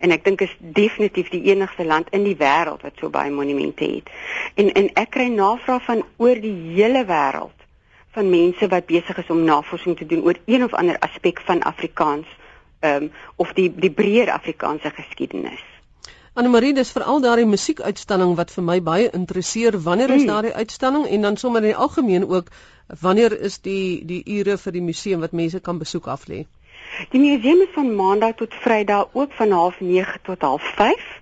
En 0.00 0.12
ek 0.14 0.24
dink 0.24 0.40
is 0.40 0.52
definitief 0.58 1.28
die 1.28 1.42
enigste 1.52 1.84
land 1.84 2.08
in 2.16 2.24
die 2.24 2.36
wêreld 2.40 2.84
wat 2.86 3.00
so 3.00 3.12
baie 3.12 3.30
monumente 3.30 3.84
het. 3.84 4.08
En 4.54 4.72
en 4.72 4.88
ek 4.96 5.12
kry 5.16 5.28
navrae 5.32 5.80
van 5.84 6.04
oor 6.16 6.40
die 6.40 6.56
hele 6.72 7.04
wêreld 7.04 7.66
van 8.16 8.30
mense 8.30 8.68
wat 8.68 8.88
besig 8.88 9.18
is 9.22 9.30
om 9.30 9.44
navorsing 9.44 9.96
te 9.96 10.06
doen 10.06 10.24
oor 10.24 10.40
een 10.46 10.64
of 10.64 10.74
ander 10.74 10.98
aspek 10.98 11.42
van 11.46 11.62
Afrikaans 11.62 12.26
ehm 12.80 13.02
um, 13.02 13.12
of 13.36 13.52
die 13.52 13.68
die 13.76 13.92
breër 13.92 14.32
Afrikaanse 14.32 14.90
geskiedenis. 14.96 15.69
Anne-Marie, 16.40 16.72
dis 16.72 16.90
veral 16.96 17.18
daardie 17.20 17.48
musiekuitstalling 17.48 18.30
wat 18.38 18.52
vir 18.54 18.64
my 18.64 18.78
baie 18.84 19.08
interesseer. 19.16 19.76
Wanneer 19.86 20.14
is 20.14 20.22
mm. 20.22 20.30
daardie 20.30 20.52
uitstalling 20.56 21.04
en 21.16 21.26
dan 21.26 21.36
sommer 21.36 21.60
in 21.60 21.72
die 21.72 21.80
algemeen 21.86 22.24
ook 22.28 22.48
wanneer 23.02 23.36
is 23.48 23.58
die 23.66 24.00
die 24.08 24.22
ure 24.38 24.56
vir 24.62 24.76
die 24.78 24.84
museum 24.86 25.20
wat 25.26 25.36
mense 25.42 25.60
kan 25.60 25.82
besoek 25.82 26.08
af 26.14 26.24
lê? 26.32 26.46
Die 27.10 27.20
museum 27.20 27.60
is 27.60 27.72
van 27.72 27.94
Maandag 27.94 28.34
tot 28.34 28.54
Vrydag 28.54 29.08
oop 29.12 29.32
van 29.32 29.48
09:30 29.48 30.20
tot 30.22 30.38
05:30. 30.40 31.20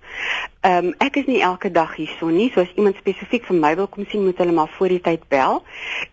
Ehm 0.61 0.85
um, 0.85 0.93
ek 0.97 1.15
is 1.15 1.25
nie 1.25 1.41
elke 1.41 1.71
dag 1.71 1.95
hier 1.95 2.09
so 2.19 2.27
nie. 2.27 2.49
So 2.51 2.61
as 2.61 2.71
iemand 2.75 2.97
spesifiek 2.99 3.45
vir 3.47 3.55
my 3.55 3.75
wil 3.79 3.87
kom 3.87 4.05
sien, 4.09 4.25
moet 4.25 4.37
hulle 4.37 4.51
maar 4.51 4.71
voor 4.75 4.91
die 4.91 5.01
tyd 5.01 5.21
bel. 5.31 5.61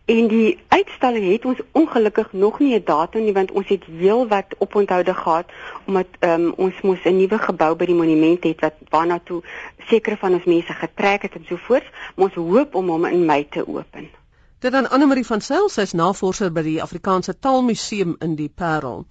En 0.05 0.29
die 0.31 0.59
uitstalling 0.69 1.27
het 1.33 1.45
ons 1.45 1.63
ongelukkig 1.73 2.33
nog 2.33 2.59
nie 2.59 2.75
'n 2.75 2.85
datum 2.85 3.25
nie 3.25 3.33
want 3.33 3.51
ons 3.51 3.69
het 3.69 3.85
heelwat 3.99 4.55
oponthoude 4.59 5.15
gehad 5.15 5.51
omdat 5.87 6.07
ehm 6.21 6.45
um, 6.45 6.53
ons 6.57 6.81
mos 6.83 7.03
'n 7.05 7.17
nuwe 7.17 7.39
gebou 7.39 7.75
by 7.75 7.87
die 7.87 8.01
monument 8.03 8.45
het 8.45 8.61
wat 8.61 8.75
waarna 8.91 9.19
toe 9.25 9.43
sekere 9.89 10.17
van 10.17 10.33
ons 10.35 10.45
mense 10.45 10.73
getrek 10.73 11.23
het 11.23 11.35
en 11.35 11.45
so 11.49 11.57
voort. 11.57 11.91
Maar 12.15 12.25
ons 12.25 12.35
hoop 12.35 12.75
om 12.75 12.89
hom 12.89 13.05
in 13.05 13.25
Mei 13.25 13.49
te 13.49 13.69
open. 13.69 14.11
Dit 14.59 14.73
dan 14.73 14.89
Anne 14.91 15.07
Marie 15.07 15.27
van 15.27 15.41
Sail, 15.45 15.67
sy's 15.69 15.91
navorser 15.93 16.49
by 16.49 16.63
die 16.65 16.79
Afrikaanse 16.81 17.35
Taalmuseum 17.45 18.15
in 18.25 18.37
die 18.39 18.49
Parel. 18.49 19.03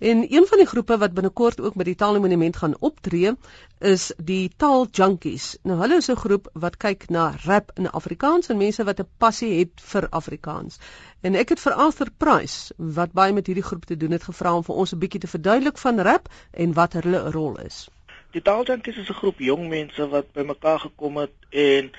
En 0.00 0.24
een 0.32 0.46
van 0.50 0.58
die 0.58 0.66
groepe 0.66 0.96
wat 0.98 1.12
binnekort 1.14 1.60
ook 1.60 1.76
met 1.78 1.86
die 1.86 1.94
Taalmonument 1.94 2.56
gaan 2.56 2.74
optree, 2.88 3.30
is 3.78 4.08
die 4.18 4.50
Taal 4.56 4.88
Junkies. 4.90 5.46
Nou 5.62 5.76
hulle 5.78 6.00
is 6.02 6.10
'n 6.10 6.16
groep 6.16 6.48
wat 6.52 6.76
kyk 6.76 7.06
na 7.08 7.34
rap 7.44 7.70
in 7.74 7.90
Afrikaans 7.90 8.48
en 8.48 8.56
mense 8.56 8.84
wat 8.84 9.00
'n 9.00 9.08
passie 9.18 9.58
het 9.58 9.70
vir 9.92 10.08
Afrikaans. 10.10 10.78
En 11.20 11.34
ek 11.34 11.48
het 11.48 11.60
vir 11.60 11.72
Arthur 11.72 12.10
Price 12.16 12.74
wat 12.76 13.12
baie 13.12 13.32
met 13.32 13.46
hierdie 13.46 13.68
groep 13.70 13.84
te 13.84 13.96
doen 13.96 14.10
het 14.10 14.22
gevra 14.22 14.56
om 14.56 14.64
vir 14.64 14.74
ons 14.74 14.92
'n 14.92 14.98
bietjie 14.98 15.20
te 15.20 15.28
verduidelik 15.36 15.78
van 15.78 16.00
rap 16.00 16.28
en 16.50 16.72
wat 16.72 16.92
hulle 16.92 17.30
rol 17.30 17.58
is. 17.58 17.88
Die 18.32 18.42
Taal 18.42 18.64
Junkies 18.64 18.96
is 18.96 19.08
'n 19.08 19.20
groep 19.22 19.38
jong 19.38 19.68
mense 19.68 20.08
wat 20.08 20.32
bymekaar 20.32 20.80
gekom 20.80 21.16
het 21.16 21.34
en 21.50 21.90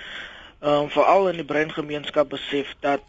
um, 0.62 0.90
veral 0.90 1.30
in 1.30 1.42
die 1.42 1.48
breingemeenskap 1.48 2.30
besef 2.30 2.76
dat 2.80 3.04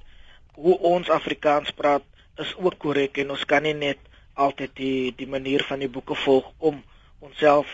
hoe 0.54 0.78
ons 0.78 1.10
Afrikaans 1.10 1.72
praat 1.76 2.04
is 2.40 2.54
ook 2.56 2.78
korrek 2.78 3.18
en 3.18 3.30
ons 3.36 3.44
kan 3.44 3.62
nie 3.62 3.76
net 3.76 4.00
altyd 4.34 4.74
die 4.76 5.12
die 5.16 5.28
manier 5.28 5.64
van 5.68 5.80
die 5.84 5.90
boeke 5.92 6.16
volg 6.24 6.48
om 6.58 6.82
onsself 7.20 7.68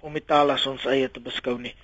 om 0.00 0.16
die 0.16 0.24
taal 0.26 0.50
as 0.50 0.66
ons 0.66 0.86
eie 0.88 1.08
te 1.08 1.20
beskou 1.20 1.58
nie. 1.58 1.74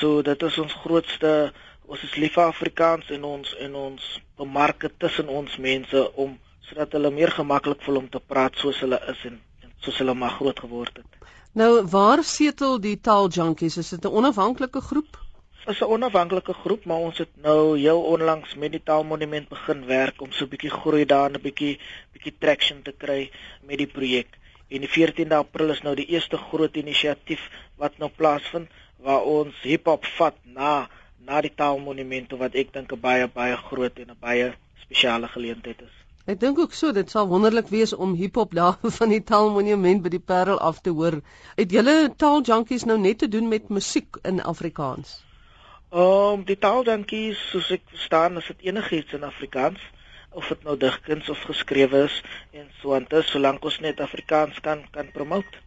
So 0.00 0.22
dit 0.22 0.42
is 0.42 0.58
ons 0.58 0.76
grootste 0.84 1.52
ons 1.84 2.02
is 2.06 2.16
lief 2.16 2.38
vir 2.38 2.48
Afrikaans 2.48 3.10
en 3.12 3.24
ons 3.28 3.54
en 3.60 3.74
ons 3.76 4.06
bemark 4.40 4.80
dit 4.86 4.94
tussen 4.98 5.28
ons 5.28 5.58
mense 5.58 6.04
om 6.16 6.38
sodat 6.68 6.96
hulle 6.96 7.10
meer 7.12 7.32
gemaklik 7.34 7.82
voel 7.84 8.00
om 8.04 8.08
te 8.08 8.20
praat 8.20 8.56
soos 8.56 8.80
hulle 8.80 9.00
is 9.12 9.26
en, 9.28 9.36
en 9.62 9.74
soos 9.84 10.00
hulle 10.00 10.14
maar 10.16 10.32
groot 10.38 10.64
geword 10.64 11.02
het. 11.02 11.28
Nou 11.52 11.84
waar 11.90 12.24
setel 12.24 12.80
die 12.80 12.96
taal 12.96 13.28
junkies? 13.28 13.76
Is 13.76 13.92
dit 13.94 14.04
'n 14.04 14.16
onafhanklike 14.20 14.80
groep? 14.80 15.23
Is 15.66 15.80
'n 15.80 15.92
onafhanklike 15.94 16.52
groep, 16.52 16.84
maar 16.84 16.96
ons 17.08 17.18
het 17.18 17.30
nou 17.42 17.78
heel 17.78 18.00
onlangs 18.02 18.54
met 18.54 18.72
die 18.72 18.82
Taalmonument 18.82 19.48
begin 19.48 19.86
werk 19.86 20.20
om 20.20 20.32
so 20.32 20.44
'n 20.44 20.48
bietjie 20.48 20.70
groei 20.70 21.04
daar 21.04 21.28
en 21.28 21.36
'n 21.38 21.42
bietjie 21.42 21.78
bietjie 22.12 22.34
traction 22.38 22.82
te 22.82 22.92
kry 22.92 23.30
met 23.62 23.78
die 23.78 23.86
projek. 23.86 24.28
En 24.68 24.80
die 24.80 24.88
14de 24.88 25.34
April 25.34 25.70
is 25.70 25.82
nou 25.82 25.94
die 25.94 26.06
eerste 26.06 26.36
groot 26.36 26.76
inisiatief 26.76 27.48
wat 27.76 27.98
nou 27.98 28.10
plaasvind 28.16 28.68
waar 28.96 29.22
ons 29.22 29.54
hiphop 29.62 30.04
vat 30.18 30.36
na 30.44 30.88
na 31.24 31.40
die 31.40 31.54
Taalmonument 31.54 32.32
wat 32.32 32.54
ek 32.54 32.72
dink 32.72 32.92
'n 32.92 33.00
baie 33.00 33.28
baie 33.28 33.56
groot 33.56 33.98
en 33.98 34.10
'n 34.10 34.20
baie 34.20 34.52
spesiale 34.84 35.28
geleentheid 35.28 35.80
is. 35.80 35.96
Ek 36.26 36.40
dink 36.40 36.58
ook 36.58 36.72
so 36.72 36.92
dit 36.92 37.10
sal 37.10 37.26
wonderlik 37.28 37.68
wees 37.68 37.92
om 37.92 38.14
hiphop 38.14 38.54
daar 38.54 38.76
van 38.98 39.08
die 39.08 39.24
Taalmonument 39.24 40.02
by 40.02 40.08
die 40.08 40.26
Parel 40.32 40.60
af 40.60 40.80
te 40.80 40.90
hoor. 40.90 41.20
Het 41.56 41.70
julle 41.70 42.12
taaljunkies 42.16 42.84
nou 42.84 42.98
net 42.98 43.18
te 43.18 43.28
doen 43.28 43.48
met 43.48 43.68
musiek 43.68 44.16
in 44.22 44.42
Afrikaans? 44.42 45.24
Ehm 45.94 46.32
um, 46.32 46.40
die 46.42 46.56
taal 46.58 46.82
dankie 46.86 47.36
soos 47.38 47.68
ek 47.70 47.82
verstaan 47.86 48.38
is 48.40 48.46
dit 48.50 48.64
enigiets 48.66 49.12
in 49.14 49.22
Afrikaans 49.22 49.82
of 50.34 50.48
dit 50.50 50.64
nou 50.66 50.74
digkuns 50.76 51.28
of 51.30 51.42
geskrewe 51.46 52.00
is 52.08 52.16
en 52.50 52.64
so 52.80 52.96
aan 52.96 53.04
dit 53.08 53.28
solank 53.28 53.62
ons 53.68 53.76
net 53.84 54.00
Afrikaans 54.02 54.58
kan 54.64 54.80
kan 54.96 55.12
promote. 55.14 55.60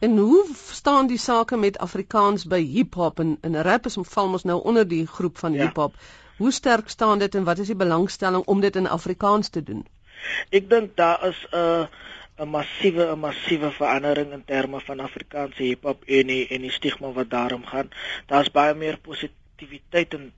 En 0.00 0.16
hoe 0.16 0.46
staan 0.54 1.10
die 1.10 1.18
sake 1.20 1.58
met 1.60 1.76
Afrikaans 1.78 2.46
by 2.48 2.62
hiphop 2.64 3.20
en 3.20 3.34
en 3.48 3.58
rap 3.66 3.88
is 3.90 3.98
val 4.14 4.32
ons 4.38 4.46
nou 4.48 4.56
onder 4.72 4.88
die 4.88 5.02
groep 5.06 5.36
van 5.38 5.52
ja. 5.52 5.66
hiphop. 5.66 5.98
Hoe 6.38 6.52
sterk 6.52 6.88
staan 6.88 7.20
dit 7.20 7.34
en 7.34 7.44
wat 7.44 7.60
is 7.60 7.68
die 7.68 7.76
belangstelling 7.82 8.46
om 8.46 8.60
dit 8.64 8.76
in 8.76 8.88
Afrikaans 8.88 9.52
te 9.52 9.62
doen? 9.62 9.84
Ek 10.48 10.70
dink 10.70 10.96
daar 10.96 11.26
is 11.28 11.42
'n 11.50 11.56
uh, 11.56 11.84
'n 12.40 12.48
massiewe 12.48 13.10
'n 13.12 13.20
massiewe 13.26 13.70
verandering 13.70 14.32
in 14.32 14.44
terme 14.44 14.80
van 14.80 15.00
Afrikaanse 15.00 15.62
hiphop 15.62 16.04
en 16.06 16.26
die, 16.26 16.48
en 16.48 16.60
die 16.60 16.72
stigma 16.72 17.12
wat 17.12 17.30
daarom 17.30 17.64
gaan. 17.64 17.92
Daar's 18.26 18.50
baie 18.50 18.74
meer 18.74 18.98
positief 18.98 19.39
aktiwiteit 19.60 20.14
en 20.14 20.32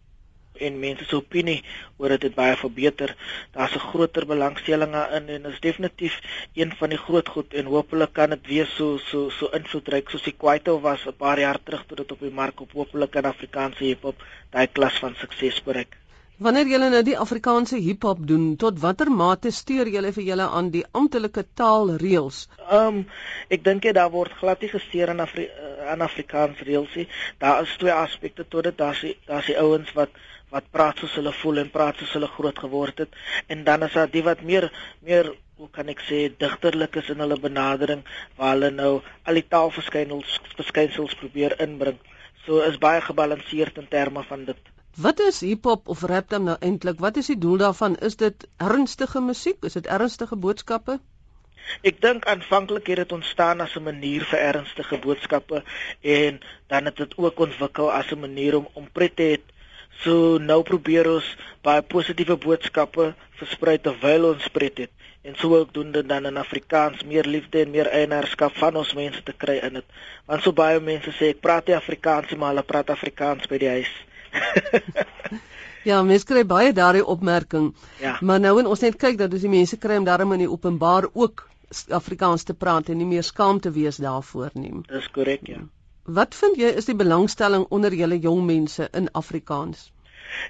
en 0.67 0.75
mense 0.81 1.05
se 1.09 1.17
opinie 1.17 1.62
oor 1.97 2.12
dit 2.12 2.25
het 2.26 2.35
baie 2.37 2.57
verbeter. 2.61 3.14
Daar's 3.55 3.75
'n 3.76 3.87
groter 3.93 4.26
belangstelling 4.26 4.93
daarin 4.93 5.29
en 5.29 5.47
is 5.50 5.61
definitief 5.61 6.21
een 6.55 6.75
van 6.81 6.88
die 6.88 6.99
groot 6.99 7.29
goed 7.29 7.55
en 7.55 7.73
hopelik 7.75 8.12
kan 8.12 8.31
dit 8.31 8.47
weer 8.47 8.67
so 8.67 8.99
so 8.99 9.31
so 9.31 9.49
invloedryk 9.61 10.11
soos 10.11 10.23
die 10.29 10.37
Kwaito 10.37 10.81
was 10.81 11.07
'n 11.07 11.17
paar 11.17 11.38
jaar 11.38 11.59
terug 11.62 11.87
toe 11.87 11.97
dit 11.97 12.12
op 12.12 12.21
die 12.21 12.31
mark 12.31 12.61
op 12.61 12.73
hopelik 12.73 13.14
in 13.14 13.33
Afrikaanse 13.35 13.85
hiphop 13.85 14.23
daai 14.50 14.67
klas 14.67 14.99
van 14.99 15.14
sukses 15.14 15.62
bereik. 15.62 16.01
Wanneer 16.42 16.66
julle 16.66 16.88
nou 16.90 17.00
die 17.06 17.14
Afrikaanse 17.22 17.78
hiphop 17.78 18.22
doen, 18.26 18.56
tot 18.58 18.78
watter 18.82 19.11
mate 19.14 19.52
steur 19.54 19.87
julle 19.87 20.11
vir 20.16 20.25
julle 20.26 20.46
aan 20.58 20.70
die 20.75 20.82
amptelike 21.00 21.44
taalreëls? 21.61 22.38
Ehm 22.64 22.87
um, 22.87 22.99
ek 23.54 23.62
dink 23.68 23.87
jy 23.87 23.92
daar 23.99 24.11
word 24.11 24.34
glad 24.40 24.64
nie 24.64 24.70
gesteer 24.72 25.12
aan 25.12 25.22
Afri 25.22 25.44
aan 25.92 26.02
Afrikaans 26.02 26.64
reëls 26.66 26.96
nie. 26.99 27.06
Daar 27.44 27.62
is 27.62 27.76
twee 27.78 27.94
aspekte 27.94 28.49
tot 28.49 28.66
dit. 28.66 28.78
Daar's 28.80 29.04
daar's 29.28 29.52
die 29.52 29.58
ouens 29.61 29.94
wat 29.99 30.18
wat 30.56 30.66
praat 30.75 30.99
soos 31.00 31.14
hulle 31.20 31.32
voel 31.44 31.62
en 31.62 31.70
praat 31.76 32.02
soos 32.02 32.16
hulle 32.18 32.32
groot 32.34 32.58
geword 32.64 32.99
het 33.04 33.14
en 33.54 33.62
dan 33.68 33.87
is 33.87 33.94
daar 33.96 34.11
die 34.11 34.26
wat 34.26 34.42
meer 34.50 34.68
meer 35.06 35.30
hoe 35.62 35.70
kan 35.78 35.88
ek 35.94 36.02
sê 36.08 36.25
digterlik 36.42 36.99
is 37.04 37.14
in 37.14 37.22
hulle 37.25 37.38
benadering 37.46 38.02
waar 38.40 38.56
hulle 38.56 38.75
nou 38.82 38.92
al 38.99 39.40
die 39.40 39.46
taalverskynsels 39.54 40.40
verskynsels 40.58 41.16
probeer 41.22 41.54
inbring. 41.62 42.02
So 42.44 42.61
is 42.66 42.82
baie 42.82 43.00
gebalanseerd 43.00 43.78
in 43.78 43.88
terme 43.88 44.26
van 44.26 44.44
dit. 44.50 44.72
Wat 44.96 45.20
is 45.20 45.40
hiphop 45.40 45.88
of 45.88 46.02
rap 46.02 46.28
dan 46.28 46.42
nou 46.44 46.56
eintlik? 46.61 46.99
Wat 47.00 47.16
is 47.16 47.26
die 47.26 47.38
doel 47.38 47.56
daarvan? 47.56 47.94
Is 47.96 48.16
dit 48.16 48.49
ernstige 48.56 49.20
musiek? 49.20 49.64
Is 49.64 49.72
dit 49.72 49.87
ernstige 49.87 50.37
boodskappe? 50.37 50.99
Ek 51.80 52.02
dink 52.04 52.26
aanvanklik 52.28 52.90
het 52.92 53.00
dit 53.00 53.12
ontstaan 53.16 53.64
as 53.64 53.76
'n 53.76 53.82
manier 53.87 54.25
vir 54.32 54.38
ernstige 54.38 54.99
boodskappe 54.99 55.62
en 56.00 56.40
dan 56.68 56.84
het 56.84 56.96
dit 56.96 57.16
ook 57.16 57.40
ontwikkel 57.40 57.92
as 57.92 58.12
'n 58.12 58.20
manier 58.20 58.56
om 58.56 58.68
om 58.72 58.90
pret 58.92 59.16
te 59.16 59.22
hê. 59.22 59.40
So 60.02 60.38
nou 60.38 60.62
probeer 60.62 61.11
ons 61.14 61.37
baie 61.62 61.82
positiewe 61.82 62.37
boodskappe 62.37 63.14
versprei 63.40 63.78
terwyl 63.78 64.25
ons 64.34 64.49
pret 64.49 64.78
het 64.78 64.90
en 65.22 65.34
sou 65.37 65.56
ook 65.56 65.72
doen 65.72 65.92
dit 65.92 66.08
dan 66.08 66.26
in 66.26 66.37
Afrikaans 66.37 67.04
meer 67.04 67.25
liefde 67.25 67.61
en 67.61 67.70
meer 67.70 67.87
eienaarskap 67.87 68.56
van 68.56 68.76
ons 68.76 68.94
mense 68.94 69.22
te 69.22 69.32
kry 69.32 69.56
in 69.56 69.72
dit. 69.72 69.84
Want 70.26 70.42
so 70.42 70.52
baie 70.52 70.80
mense 70.80 71.11
sê 71.11 71.28
ek 71.32 71.40
praat 71.40 71.66
nie 71.66 71.76
Afrikaans 71.76 72.34
maar 72.34 72.49
hulle 72.49 72.62
praat 72.62 72.90
Afrikaans 72.90 73.46
by 73.46 73.58
die 73.58 73.68
huis. 73.68 73.92
ja, 75.89 76.03
mense 76.03 76.27
kry 76.27 76.45
baie 76.49 76.73
daardie 76.73 77.05
opmerking. 77.05 77.73
Ja. 78.01 78.17
Maar 78.21 78.41
nou 78.41 78.59
en 78.61 78.71
ons 78.71 78.85
net 78.85 78.99
kyk 79.01 79.19
dat 79.19 79.31
dis 79.31 79.45
die 79.47 79.53
mense 79.53 79.79
kry 79.83 79.99
om 80.01 80.09
daarmee 80.09 80.41
in 80.41 80.47
die 80.47 80.53
openbaar 80.53 81.09
ook 81.12 81.49
Afrikaans 81.89 82.45
te 82.45 82.55
praat 82.55 82.91
en 82.93 83.01
nie 83.01 83.09
meer 83.09 83.25
skaam 83.25 83.61
te 83.61 83.73
wees 83.73 83.97
daarvoor 84.03 84.53
nie. 84.55 84.75
Dis 84.89 85.09
korrek, 85.11 85.47
ja. 85.49 85.62
Wat 86.05 86.35
vind 86.35 86.59
jy 86.59 86.73
is 86.81 86.89
die 86.91 86.99
belangstelling 86.99 87.69
onder 87.71 87.95
julle 87.95 88.19
jong 88.19 88.43
mense 88.47 88.89
in 88.93 89.09
Afrikaans? 89.19 89.91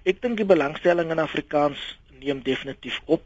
Ek 0.08 0.22
dink 0.22 0.38
die 0.40 0.48
belangstelling 0.48 1.10
in 1.12 1.20
Afrikaans 1.22 1.82
neem 2.22 2.40
definitief 2.46 3.00
op. 3.04 3.22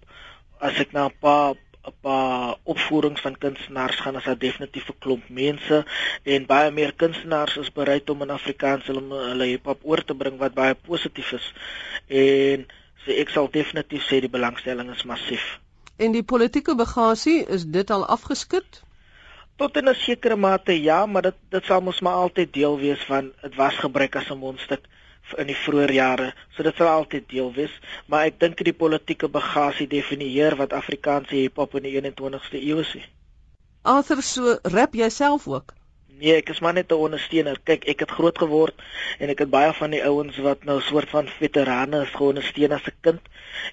As 0.59 0.81
ek 0.81 0.93
na 0.93 1.07
'n 1.07 1.15
paar 1.21 1.55
'n 1.87 1.95
paar 2.01 2.57
opvoerings 2.63 3.21
van 3.21 3.39
kunstenaars 3.39 3.99
gaan 4.03 4.17
as 4.17 4.25
daar 4.25 4.39
definitief 4.39 4.89
'n 4.89 4.99
klomp 4.99 5.29
mense 5.29 5.85
en 6.23 6.47
baie 6.47 6.71
meer 6.71 6.93
kunstenaars 7.03 7.57
is 7.57 7.73
bereid 7.73 8.11
om 8.11 8.23
in 8.23 8.31
Afrikaans 8.31 8.87
hulle 8.87 9.05
hulle 9.31 9.47
hiphop 9.53 9.81
oor 9.83 10.05
te 10.05 10.15
bring 10.15 10.39
wat 10.39 10.55
baie 10.55 10.75
positief 10.75 11.33
is. 11.33 11.47
En 12.07 12.67
so 13.05 13.11
ek 13.23 13.31
sal 13.35 13.51
definitief 13.51 14.03
sê 14.09 14.21
die 14.21 14.35
belangstelling 14.39 14.91
is 14.91 15.07
massief. 15.13 15.47
En 15.97 16.13
die 16.13 16.27
politieke 16.35 16.75
bagasie 16.75 17.39
is 17.59 17.65
dit 17.79 17.91
al 17.91 18.07
afgeskit? 18.17 18.83
Tot 19.57 19.77
in 19.77 19.89
'n 19.89 19.95
sekere 19.95 20.37
mate 20.37 20.83
ja, 20.83 21.07
maar 21.07 21.23
dit 21.23 21.39
dit 21.51 21.65
sal 21.65 21.81
mos 21.81 22.01
maar 22.01 22.19
altyd 22.25 22.53
deel 22.53 22.79
wees 22.79 23.03
van 23.05 23.33
dit 23.43 23.55
was 23.55 23.77
gebruik 23.87 24.17
as 24.17 24.31
'n 24.31 24.39
mondstuk 24.39 24.83
in 25.39 25.51
die 25.51 25.59
vroeë 25.59 25.93
jare, 25.97 26.29
so 26.55 26.63
dit 26.67 26.77
sal 26.79 26.91
altyd 26.93 27.29
deel 27.33 27.53
wees, 27.57 27.75
maar 28.07 28.29
ek 28.31 28.39
dink 28.43 28.63
die 28.67 28.77
politieke 28.77 29.29
bagasie 29.33 29.89
definieer 29.91 30.57
wat 30.61 30.77
Afrikaanse 30.77 31.35
hiphop 31.35 31.75
in 31.81 31.89
die 31.89 31.97
21ste 31.99 32.61
eeu 32.61 32.83
is. 32.85 32.95
Arthur, 33.83 34.23
so 34.23 34.59
rap 34.77 34.95
jouself 34.95 35.49
ook? 35.49 35.75
Nee, 36.17 36.33
ek 36.41 36.49
is 36.49 36.61
maar 36.65 36.73
net 36.73 36.93
'n 36.93 37.05
ondersteuner. 37.07 37.59
Kyk, 37.69 37.83
ek 37.93 38.01
het 38.01 38.11
groot 38.11 38.39
geword 38.39 38.75
en 39.19 39.29
ek 39.29 39.39
het 39.39 39.51
baie 39.51 39.73
van 39.73 39.91
die 39.91 40.05
ouens 40.05 40.37
wat 40.37 40.65
nou 40.65 40.81
soort 40.81 41.11
van 41.13 41.29
veterane 41.29 42.01
is 42.03 42.15
as 42.73 42.87
'n 42.87 42.97
kind 43.01 43.21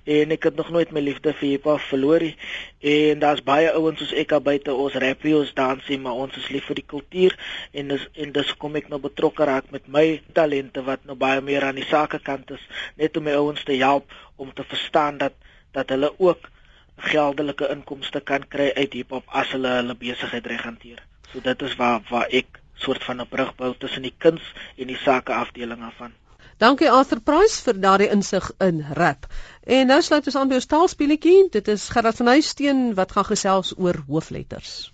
en 0.04 0.32
ek 0.32 0.44
het 0.44 0.56
nog 0.56 0.70
nooit 0.70 0.92
my 0.92 1.00
liefde 1.00 1.34
vir 1.34 1.50
hip 1.50 1.64
hop 1.64 1.80
verloor 1.80 2.20
nie. 2.20 2.36
En 2.80 3.20
daar's 3.20 3.44
baie 3.44 3.72
ouens 3.72 4.00
soos 4.00 4.12
ek 4.14 4.28
daar 4.28 4.42
buite 4.42 4.74
ons 4.74 4.94
rappie 4.94 5.36
ons 5.38 5.54
dansie, 5.54 6.00
maar 6.00 6.14
ons 6.14 6.38
is 6.38 6.50
lief 6.50 6.66
vir 6.66 6.76
die 6.76 6.86
kultuur 6.88 7.38
en 7.72 7.88
dis 7.88 8.08
en 8.14 8.32
dis 8.32 8.58
kom 8.58 8.76
ek 8.76 8.90
nou 8.90 9.00
betrokke 9.00 9.44
raak 9.46 9.72
met 9.72 9.88
my 9.88 10.22
talente 10.34 10.84
wat 10.84 11.06
nou 11.06 11.16
baie 11.16 11.42
meer 11.42 11.64
aan 11.64 11.76
die 11.76 11.88
sakekant 11.88 12.52
is, 12.52 12.68
net 12.96 13.18
om 13.18 13.24
my 13.24 13.32
ouens 13.32 13.64
te 13.64 13.78
help 13.78 14.12
om 14.36 14.54
te 14.54 14.64
verstaan 14.64 15.18
dat 15.18 15.34
dat 15.72 15.90
hulle 15.90 16.12
ook 16.18 16.50
geldelike 16.98 17.70
inkomste 17.70 18.20
kan 18.20 18.48
kry 18.48 18.72
uit 18.76 18.94
hip 18.94 19.10
hop 19.10 19.24
as 19.28 19.52
hulle 19.52 19.68
hulle 19.68 19.96
besigheid 19.96 20.46
reg 20.46 20.64
hanteer. 20.64 21.13
So 21.34 21.42
dit 21.42 21.62
is 21.62 21.76
waar 21.76 22.02
waar 22.10 22.28
ek 22.30 22.60
soort 22.74 23.04
van 23.04 23.22
'n 23.22 23.28
brug 23.28 23.56
bou 23.56 23.74
tussen 23.78 24.02
die 24.02 24.14
kuns 24.18 24.54
en 24.78 24.88
die 24.88 24.98
sake 24.98 25.34
afdelinge 25.34 25.92
van. 25.98 26.12
Dankie 26.58 26.92
Arthur 26.92 27.20
Price 27.20 27.64
vir 27.64 27.80
daardie 27.80 28.10
insig 28.10 28.52
in 28.60 28.86
rap. 28.94 29.26
En 29.64 29.88
nou 29.88 30.02
sluit 30.02 30.26
ons 30.26 30.36
aan 30.36 30.48
by 30.48 30.56
ons 30.56 30.66
taalspeletjie. 30.66 31.50
Dit 31.52 31.68
is 31.68 31.90
Gerard 31.90 32.16
van 32.16 32.28
Huisteen 32.28 32.94
wat 32.94 33.12
gaan 33.12 33.26
gesels 33.26 33.74
oor 33.78 34.04
hoofletters. 34.08 34.94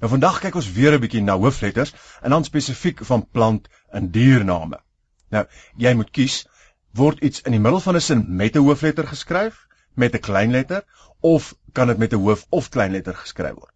Nou 0.00 0.10
vandag 0.10 0.40
kyk 0.40 0.54
ons 0.54 0.72
weer 0.72 0.92
'n 0.92 1.00
bietjie 1.00 1.22
na 1.22 1.38
hoofletters 1.38 1.94
en 2.22 2.30
dan 2.30 2.44
spesifiek 2.44 3.04
van 3.04 3.28
plant 3.30 3.68
en 3.90 4.10
diername. 4.10 4.80
Nou, 5.28 5.46
jy 5.76 5.94
moet 5.94 6.10
kies 6.10 6.46
word 6.90 7.20
iets 7.20 7.42
in 7.42 7.52
die 7.52 7.60
middel 7.60 7.80
van 7.80 7.94
'n 7.94 8.00
sin 8.00 8.24
met 8.28 8.56
'n 8.56 8.64
hoofletter 8.66 9.06
geskryf, 9.06 9.66
met 9.94 10.14
'n 10.14 10.18
klein 10.18 10.50
letter 10.50 10.84
of 11.20 11.54
kan 11.72 11.86
dit 11.86 11.98
met 11.98 12.12
'n 12.12 12.22
hoof 12.24 12.46
of 12.50 12.68
klein 12.68 12.92
letter 12.92 13.14
geskryf 13.14 13.54
word. 13.54 13.74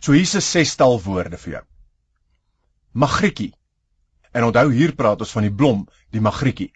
So 0.00 0.12
hier's 0.12 0.34
'n 0.34 0.40
sestal 0.40 1.00
woorde 1.02 1.38
vir 1.38 1.52
jou. 1.52 1.64
Magrietjie. 2.92 3.54
En 4.32 4.44
onthou 4.44 4.72
hier 4.72 4.94
praat 4.94 5.20
ons 5.20 5.30
van 5.30 5.42
die 5.42 5.54
blom, 5.54 5.88
die 6.10 6.20
magrietjie. 6.20 6.72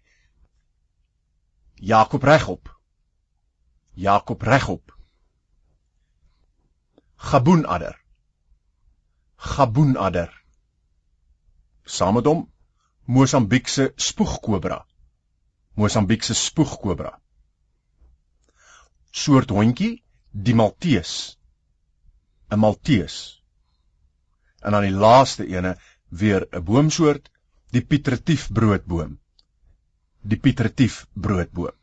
Jakob 1.74 2.22
regop. 2.22 2.80
Jakob 3.92 4.42
regop. 4.42 4.98
Gaboenadder. 7.16 8.00
Gaboenadder. 9.36 10.44
Saam 11.84 12.14
met 12.14 12.26
hom 12.26 12.52
Mosambiekse 13.04 13.92
spoegkobra. 13.96 14.86
Mosambiekse 15.74 16.34
spoegkobra. 16.34 17.20
Soort 19.14 19.52
hondjie, 19.54 20.02
die 20.30 20.54
Maltees. 20.58 21.38
'n 22.50 22.58
Maltees. 22.58 23.42
En 24.60 24.74
dan 24.74 24.82
die 24.82 24.98
laaste 25.04 25.46
ene 25.46 25.76
weer 26.08 26.46
'n 26.50 26.64
boomsoort, 26.64 27.30
die 27.70 27.82
Pietretief 27.82 28.48
broodboom. 28.52 29.18
Die 30.20 30.38
Pietretief 30.38 31.06
broodboom. 31.12 31.76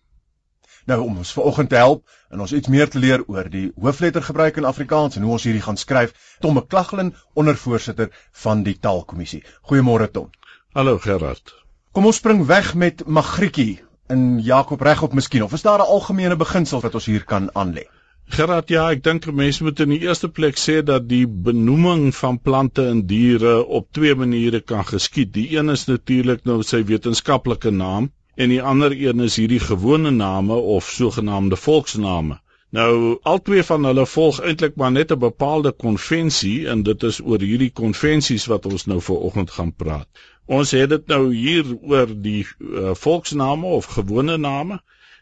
Nou 0.86 1.00
om 1.02 1.18
ons 1.18 1.34
vanoggend 1.34 1.70
te 1.70 1.76
help 1.76 2.10
en 2.30 2.40
ons 2.40 2.54
iets 2.54 2.68
meer 2.68 2.90
te 2.90 3.00
leer 3.00 3.24
oor 3.28 3.50
die 3.50 3.72
hooflettergebruik 3.76 4.58
in 4.58 4.66
Afrikaans 4.66 5.16
en 5.16 5.22
hoe 5.22 5.32
ons 5.32 5.44
hierdie 5.44 5.62
gaan 5.62 5.78
skryf, 5.78 6.38
Tom 6.40 6.56
McLaglen, 6.56 7.16
ondervoorsitter 7.34 8.10
van 8.32 8.64
die 8.64 8.80
Taalkommissie. 8.80 9.44
Goeiemôre 9.62 10.12
Tom. 10.12 10.30
Hallo 10.74 10.98
Gerard. 10.98 11.56
Kom 11.92 12.06
ons 12.06 12.16
spring 12.16 12.46
weg 12.46 12.74
met 12.76 13.06
Magrietjie 13.06 13.84
in 14.12 14.40
Jakob 14.46 14.82
regop 14.82 15.14
miskien 15.18 15.44
of 15.44 15.54
is 15.58 15.66
daar 15.68 15.80
'n 15.80 15.92
algemene 15.96 16.36
beginsel 16.36 16.82
wat 16.82 16.96
ons 17.00 17.06
hier 17.06 17.24
kan 17.34 17.50
aanlê? 17.54 17.88
Gerard, 18.32 18.70
ja, 18.70 18.84
ek 18.92 19.04
dink 19.04 19.26
mense 19.36 19.64
moet 19.64 19.80
in 19.84 19.90
die 19.90 20.04
eerste 20.08 20.30
plek 20.30 20.60
sê 20.60 20.78
dat 20.90 21.08
die 21.10 21.26
benoeming 21.28 22.16
van 22.16 22.40
plante 22.40 22.86
en 22.88 23.02
diere 23.08 23.66
op 23.80 23.90
twee 23.92 24.16
maniere 24.16 24.62
kan 24.62 24.86
geskied. 24.86 25.34
Die 25.34 25.58
een 25.58 25.70
is 25.70 25.86
natuurlik 25.90 26.46
nou 26.46 26.62
sy 26.64 26.84
wetenskaplike 26.92 27.72
naam 27.72 28.12
en 28.36 28.50
die 28.50 28.62
ander 28.62 28.96
een 28.96 29.20
is 29.20 29.36
hierdie 29.36 29.60
gewone 29.60 30.12
name 30.12 30.54
of 30.54 30.88
sogenaamde 30.90 31.60
volksname. 31.60 32.40
Nou 32.78 33.18
albei 33.28 33.64
van 33.68 33.84
hulle 33.84 34.04
volg 34.08 34.38
eintlik 34.48 34.76
maar 34.80 34.92
net 34.92 35.10
'n 35.12 35.20
bepaalde 35.20 35.72
konvensie 35.84 36.68
en 36.74 36.84
dit 36.90 37.04
is 37.04 37.18
oor 37.20 37.42
hierdie 37.44 37.72
konvensies 37.80 38.46
wat 38.52 38.66
ons 38.66 38.86
nou 38.92 39.02
vanoggend 39.08 39.52
gaan 39.52 39.74
praat. 39.84 40.08
Ons 40.46 40.72
het 40.72 40.90
dit 40.90 41.08
nou 41.08 41.34
hier 41.34 41.66
oor 41.82 42.14
die 42.28 42.46
uh, 42.46 42.94
volksname 43.02 43.66
of 43.80 43.90
gewone 43.96 44.38
name 44.38 44.80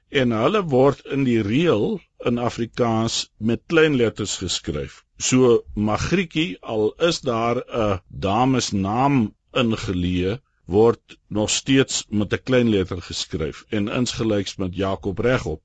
en 0.09 0.31
hulle 0.31 0.61
word 0.73 1.01
in 1.15 1.23
die 1.23 1.41
reël 1.41 1.99
in 2.31 2.37
Afrikaans 2.37 3.17
met 3.37 3.61
klein 3.73 3.95
letters 3.95 4.37
geskryf. 4.37 5.03
So 5.17 5.63
Magrietjie 5.73 6.57
al 6.61 6.93
is 7.09 7.21
daar 7.21 7.63
'n 7.65 7.99
damesnaam 8.07 9.33
ingeleë 9.63 10.37
word 10.65 11.17
nog 11.27 11.49
steeds 11.49 12.05
met 12.09 12.33
'n 12.33 12.43
klein 12.43 12.69
letter 12.69 13.01
geskryf 13.01 13.65
en 13.69 13.87
insgelyks 13.87 14.55
met 14.55 14.75
Jakob 14.75 15.19
regop. 15.19 15.61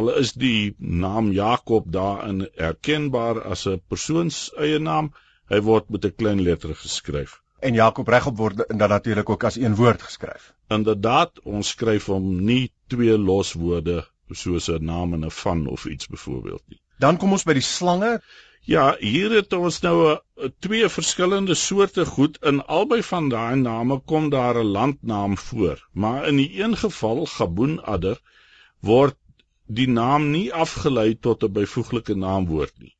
Al 0.00 0.14
is 0.22 0.32
die 0.32 0.74
naam 0.78 1.32
Jakob 1.36 1.92
daarin 1.98 2.48
erkenbaar 2.70 3.42
as 3.54 3.66
'n 3.68 3.80
persoons 3.88 4.42
eie 4.56 4.78
naam, 4.78 5.12
hy 5.52 5.60
word 5.70 5.90
met 5.90 6.04
'n 6.04 6.16
klein 6.16 6.42
letter 6.48 6.74
geskryf 6.84 7.42
en 7.62 7.78
Jakob 7.78 8.08
regop 8.10 8.36
word 8.36 8.62
dan 8.68 8.88
natuurlik 8.90 9.30
ook 9.30 9.44
as 9.44 9.56
een 9.56 9.74
woord 9.78 10.02
geskryf. 10.02 10.52
Inderdaad, 10.68 11.42
ons 11.44 11.74
skryf 11.74 12.08
hom 12.10 12.30
nie 12.46 12.72
twee 12.90 13.18
loswoorde 13.18 14.02
soos 14.42 14.68
'n 14.68 14.84
naam 14.84 15.14
en 15.14 15.26
'n 15.26 15.36
van 15.42 15.66
of 15.66 15.84
iets 15.86 16.08
byvoorbeeld 16.14 16.62
nie. 16.68 16.80
Dan 16.98 17.16
kom 17.16 17.32
ons 17.32 17.44
by 17.44 17.52
die 17.52 17.68
slange. 17.68 18.20
Ja, 18.64 18.96
hier 18.98 19.30
het 19.30 19.52
ons 19.52 19.80
nou 19.82 19.96
'n 20.14 20.52
twee 20.58 20.88
verskillende 20.88 21.54
soorte 21.54 22.06
goed. 22.06 22.38
In 22.42 22.64
albei 22.66 23.02
van 23.02 23.28
daai 23.28 23.56
name 23.56 24.00
kom 24.00 24.30
daar 24.30 24.56
'n 24.56 24.72
landnaam 24.78 25.38
voor, 25.38 25.88
maar 25.92 26.28
in 26.28 26.36
die 26.36 26.62
een 26.62 26.76
geval, 26.76 27.26
Gaboonadder, 27.26 28.20
word 28.80 29.16
die 29.78 29.88
naam 29.88 30.30
nie 30.30 30.48
afgelei 30.64 31.14
tot 31.26 31.44
'n 31.46 31.52
byvoeglike 31.58 32.16
naamwoord 32.24 32.74
nie. 32.84 32.94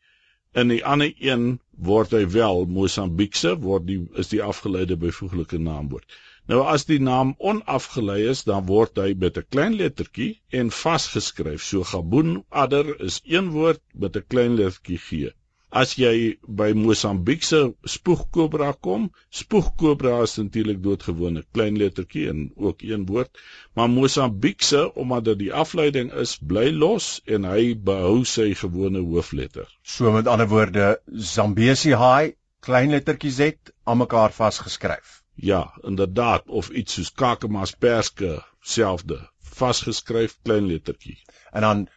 In 0.60 0.68
die 0.68 0.84
ander 0.84 1.12
een 1.30 1.44
word 1.90 2.12
hy 2.16 2.22
wel 2.36 2.66
Mosambiekse 2.76 3.54
word 3.66 3.86
die 3.90 3.98
is 4.22 4.28
die 4.32 4.42
afgeleide 4.42 4.96
byvoeglike 5.04 5.58
naamwoord. 5.58 6.06
Nou 6.50 6.60
as 6.74 6.84
die 6.90 6.98
naam 7.00 7.34
onafgelei 7.38 8.18
is, 8.30 8.42
dan 8.48 8.66
word 8.66 8.98
hy 8.98 9.12
met 9.24 9.38
'n 9.38 9.48
klein 9.54 9.76
lettertjie 9.82 10.32
en 10.60 10.70
vasgeskryf. 10.78 11.62
So 11.62 11.84
Gaboon 11.92 12.44
adder 12.64 13.00
is 13.00 13.20
een 13.24 13.50
woord 13.58 13.82
met 13.94 14.16
'n 14.16 14.26
klein 14.28 14.54
lettertjie 14.60 14.98
G. 14.98 15.32
As 15.72 15.94
jy 15.96 16.36
by 16.60 16.74
Mosambiekse 16.76 17.58
spoegkobra 17.88 18.74
kom, 18.86 19.06
spoegkobra 19.32 20.18
is 20.26 20.34
natuurlik 20.36 20.82
doodgewone 20.84 21.42
klein 21.56 21.78
lettertjie 21.80 22.26
en 22.28 22.42
ook 22.56 22.82
een 22.84 23.06
woord, 23.08 23.38
maar 23.72 23.88
Mosambiekse 23.88 24.82
omdat 25.04 25.30
dit 25.30 25.38
die 25.46 25.52
afleiding 25.62 26.10
is, 26.24 26.34
bly 26.36 26.66
los 26.76 27.06
en 27.24 27.48
hy 27.48 27.72
behou 27.88 28.18
sy 28.28 28.50
gewone 28.62 29.00
hoofletter. 29.00 29.64
So 29.82 30.12
met 30.12 30.28
ander 30.28 30.50
woorde, 30.52 30.90
Zambesi 31.32 31.94
haai 31.96 32.34
klein 32.60 32.92
lettertjie 32.92 33.32
Z 33.32 33.72
aan 33.88 34.02
mekaar 34.02 34.36
vasgeskryf. 34.36 35.22
Ja, 35.34 35.62
inderdaad 35.88 36.52
of 36.52 36.68
iets 36.68 36.98
soos 36.98 37.14
Kakamas 37.16 37.72
perske 37.72 38.34
selfde, 38.60 39.22
vasgeskryf 39.56 40.36
klein 40.44 40.68
lettertjie. 40.68 41.16
En 41.52 41.64
dan 41.64 41.88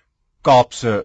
Kaapse 0.42 0.96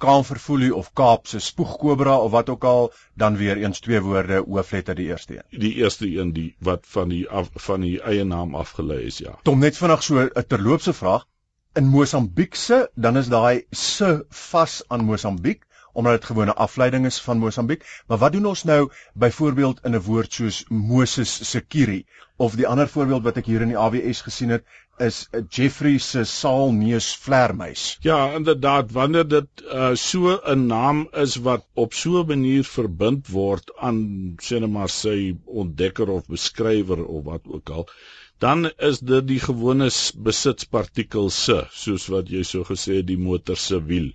kaanverfoelie 0.00 0.74
of 0.74 0.92
Kaapse 0.98 1.40
spoegkobra 1.44 2.16
of 2.18 2.30
wat 2.34 2.48
ook 2.48 2.64
al, 2.64 2.92
dan 3.14 3.36
weer 3.36 3.56
eens 3.60 3.80
twee 3.80 4.00
woorde 4.00 4.42
hoofletter 4.46 4.94
die 4.94 5.06
eerste 5.12 5.36
een. 5.36 5.60
Die 5.64 5.74
eerste 5.74 6.08
een 6.18 6.32
die 6.32 6.54
wat 6.58 6.86
van 6.88 7.08
die 7.08 7.28
af, 7.28 7.50
van 7.68 7.80
die 7.86 8.00
eie 8.02 8.24
naam 8.24 8.54
afgelei 8.54 9.00
is, 9.10 9.18
ja. 9.18 9.38
Tom 9.42 9.58
net 9.58 9.76
vinnig 9.76 10.02
so 10.02 10.26
'n 10.26 10.46
terloopse 10.46 10.92
vraag. 10.92 11.26
In 11.78 11.86
Mosambiekse, 11.86 12.90
dan 12.94 13.16
is 13.16 13.28
daai 13.28 13.66
se 13.70 14.24
vas 14.28 14.82
aan 14.88 15.04
Mosambiek 15.04 15.66
omdat 15.92 16.12
dit 16.12 16.24
gewone 16.24 16.54
afleiding 16.54 17.06
is 17.06 17.20
van 17.20 17.38
Mosambiek. 17.38 18.02
Maar 18.06 18.18
wat 18.18 18.32
doen 18.32 18.46
ons 18.46 18.62
nou 18.62 18.90
byvoorbeeld 19.14 19.80
in 19.84 19.94
'n 19.94 20.02
woord 20.02 20.32
soos 20.32 20.64
Moses 20.68 21.50
Sekiri 21.50 22.06
of 22.36 22.54
die 22.54 22.66
ander 22.66 22.88
voorbeeld 22.88 23.22
wat 23.22 23.36
ek 23.36 23.46
hier 23.46 23.60
in 23.60 23.68
die 23.68 23.78
AWS 23.78 24.20
gesien 24.20 24.48
het 24.48 24.64
is 25.06 25.18
Jeffrey 25.56 25.98
se 25.98 26.24
saalneus 26.28 27.08
vlermuis. 27.24 27.84
Ja, 28.04 28.18
inderdaad, 28.36 28.92
wanneer 28.92 29.28
dit 29.28 29.64
uh, 29.64 29.94
so 29.94 30.36
'n 30.54 30.66
naam 30.66 31.08
is 31.24 31.36
wat 31.46 31.66
op 31.74 31.94
so 31.94 32.20
'n 32.22 32.26
manier 32.32 32.64
verbind 32.64 33.28
word 33.28 33.72
aan 33.76 34.00
sê 34.48 34.60
net 34.60 34.70
maar 34.76 34.92
sy 34.96 35.36
ontdekker 35.46 36.08
of 36.16 36.26
beskrywer 36.36 37.04
of 37.04 37.24
wat 37.24 37.48
ook 37.48 37.70
al, 37.70 37.88
dan 38.38 38.70
is 38.90 39.00
dit 39.00 39.26
die 39.26 39.40
gewone 39.48 39.90
besitspartikel 40.28 41.30
se, 41.30 41.60
soos 41.72 42.08
wat 42.08 42.28
jy 42.36 42.42
so 42.42 42.64
gesê 42.64 43.02
die 43.02 43.20
motor 43.28 43.56
se 43.56 43.80
wiel 43.92 44.12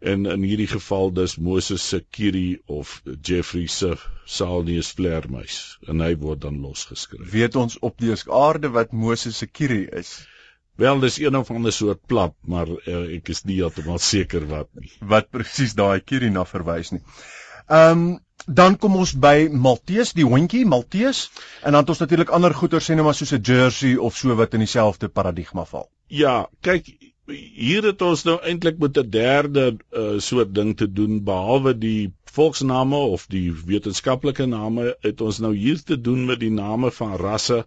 en 0.00 0.26
in 0.26 0.42
hierdie 0.42 0.68
geval 0.68 1.12
dis 1.16 1.36
Moses 1.36 1.88
se 1.88 2.00
Kiri 2.10 2.60
of 2.66 3.02
Jeffrey 3.22 3.66
se 3.66 3.94
Salnius 4.24 4.92
vleermuis 4.98 5.78
en 5.88 6.00
hy 6.04 6.14
word 6.20 6.42
dan 6.44 6.60
losgeskryf. 6.60 7.30
Weet 7.32 7.56
ons 7.56 7.78
op 7.80 7.98
die 7.98 8.14
aarde 8.26 8.72
wat 8.74 8.92
Moses 8.92 9.38
se 9.38 9.46
Kiri 9.46 9.86
is? 9.86 10.26
Wel, 10.76 11.00
dis 11.00 11.18
een 11.18 11.36
of 11.36 11.50
ander 11.50 11.72
soort 11.72 12.02
plat, 12.06 12.34
maar 12.44 12.68
uh, 12.68 13.06
ek 13.16 13.30
is 13.32 13.46
nie 13.48 13.56
heeltemal 13.62 13.98
seker 13.98 14.44
wat 14.50 14.68
nie. 14.76 14.90
Wat 15.00 15.30
presies 15.32 15.72
daai 15.74 16.00
Kiri 16.04 16.28
na 16.30 16.44
verwys 16.44 16.92
nie. 16.92 17.02
Ehm 17.66 18.06
um, 18.06 18.06
dan 18.46 18.76
kom 18.78 18.94
ons 19.00 19.10
by 19.18 19.48
Maltees, 19.50 20.12
die 20.14 20.26
hondjie 20.28 20.66
Maltees 20.68 21.24
en 21.64 21.72
dan 21.72 21.80
het 21.80 21.88
ons 21.90 22.02
natuurlik 22.02 22.30
ander 22.30 22.54
goeder 22.54 22.84
sê 22.84 22.94
nou 22.94 23.06
maar 23.08 23.16
soos 23.18 23.32
'n 23.32 23.42
jersey 23.42 23.96
of 23.96 24.16
so 24.16 24.36
wat 24.36 24.54
in 24.54 24.62
dieselfde 24.62 25.08
paradigma 25.08 25.64
val. 25.64 25.88
Ja, 26.06 26.46
kyk, 26.62 26.86
hier 27.34 27.82
het 27.82 28.02
ons 28.02 28.22
nou 28.24 28.36
eintlik 28.42 28.78
met 28.78 28.98
'n 28.98 29.10
derde 29.10 29.64
uh, 29.74 30.18
soort 30.18 30.54
ding 30.54 30.76
te 30.76 30.92
doen 30.92 31.24
behalwe 31.24 31.72
die 31.78 32.12
volksname 32.36 32.96
of 32.96 33.26
die 33.26 33.52
wetenskaplike 33.52 34.46
name 34.46 34.96
het 35.00 35.20
ons 35.20 35.38
nou 35.38 35.54
hier 35.56 35.82
te 35.82 36.00
doen 36.00 36.24
met 36.26 36.40
die 36.40 36.50
name 36.50 36.90
van 36.90 37.16
rasse 37.16 37.64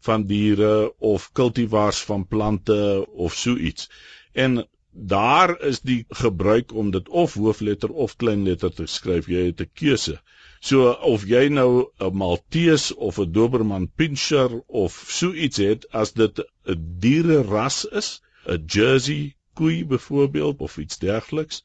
van 0.00 0.26
diere 0.26 0.92
of 0.98 1.32
kultivars 1.32 2.00
van 2.10 2.26
plante 2.26 3.06
of 3.12 3.34
so 3.34 3.56
iets. 3.56 3.90
En 4.32 4.66
daar 4.90 5.60
is 5.60 5.80
die 5.80 6.04
gebruik 6.08 6.72
om 6.74 6.90
dit 6.90 7.08
of 7.08 7.34
hoofletter 7.34 7.90
of 7.90 8.16
kleinletter 8.16 8.72
te 8.74 8.86
skryf. 8.86 9.26
Jy 9.26 9.46
het 9.46 9.60
'n 9.60 9.70
keuse. 9.74 10.20
So 10.60 10.90
of 10.92 11.26
jy 11.26 11.48
nou 11.48 11.86
'n 11.98 12.16
Maltese 12.16 12.96
of 12.96 13.18
'n 13.18 13.32
Doberman 13.32 13.90
Pinscher 13.96 14.62
of 14.66 15.04
so 15.08 15.32
iets 15.32 15.56
het 15.56 15.86
as 15.92 16.12
dit 16.12 16.38
'n 16.66 16.96
diere 16.98 17.42
ras 17.42 17.84
is, 17.84 18.20
'n 18.46 18.64
Jersey 18.66 19.36
koei 19.54 19.84
byvoorbeeld 19.84 20.60
of 20.66 20.78
iets 20.78 20.98
dergeliks, 20.98 21.62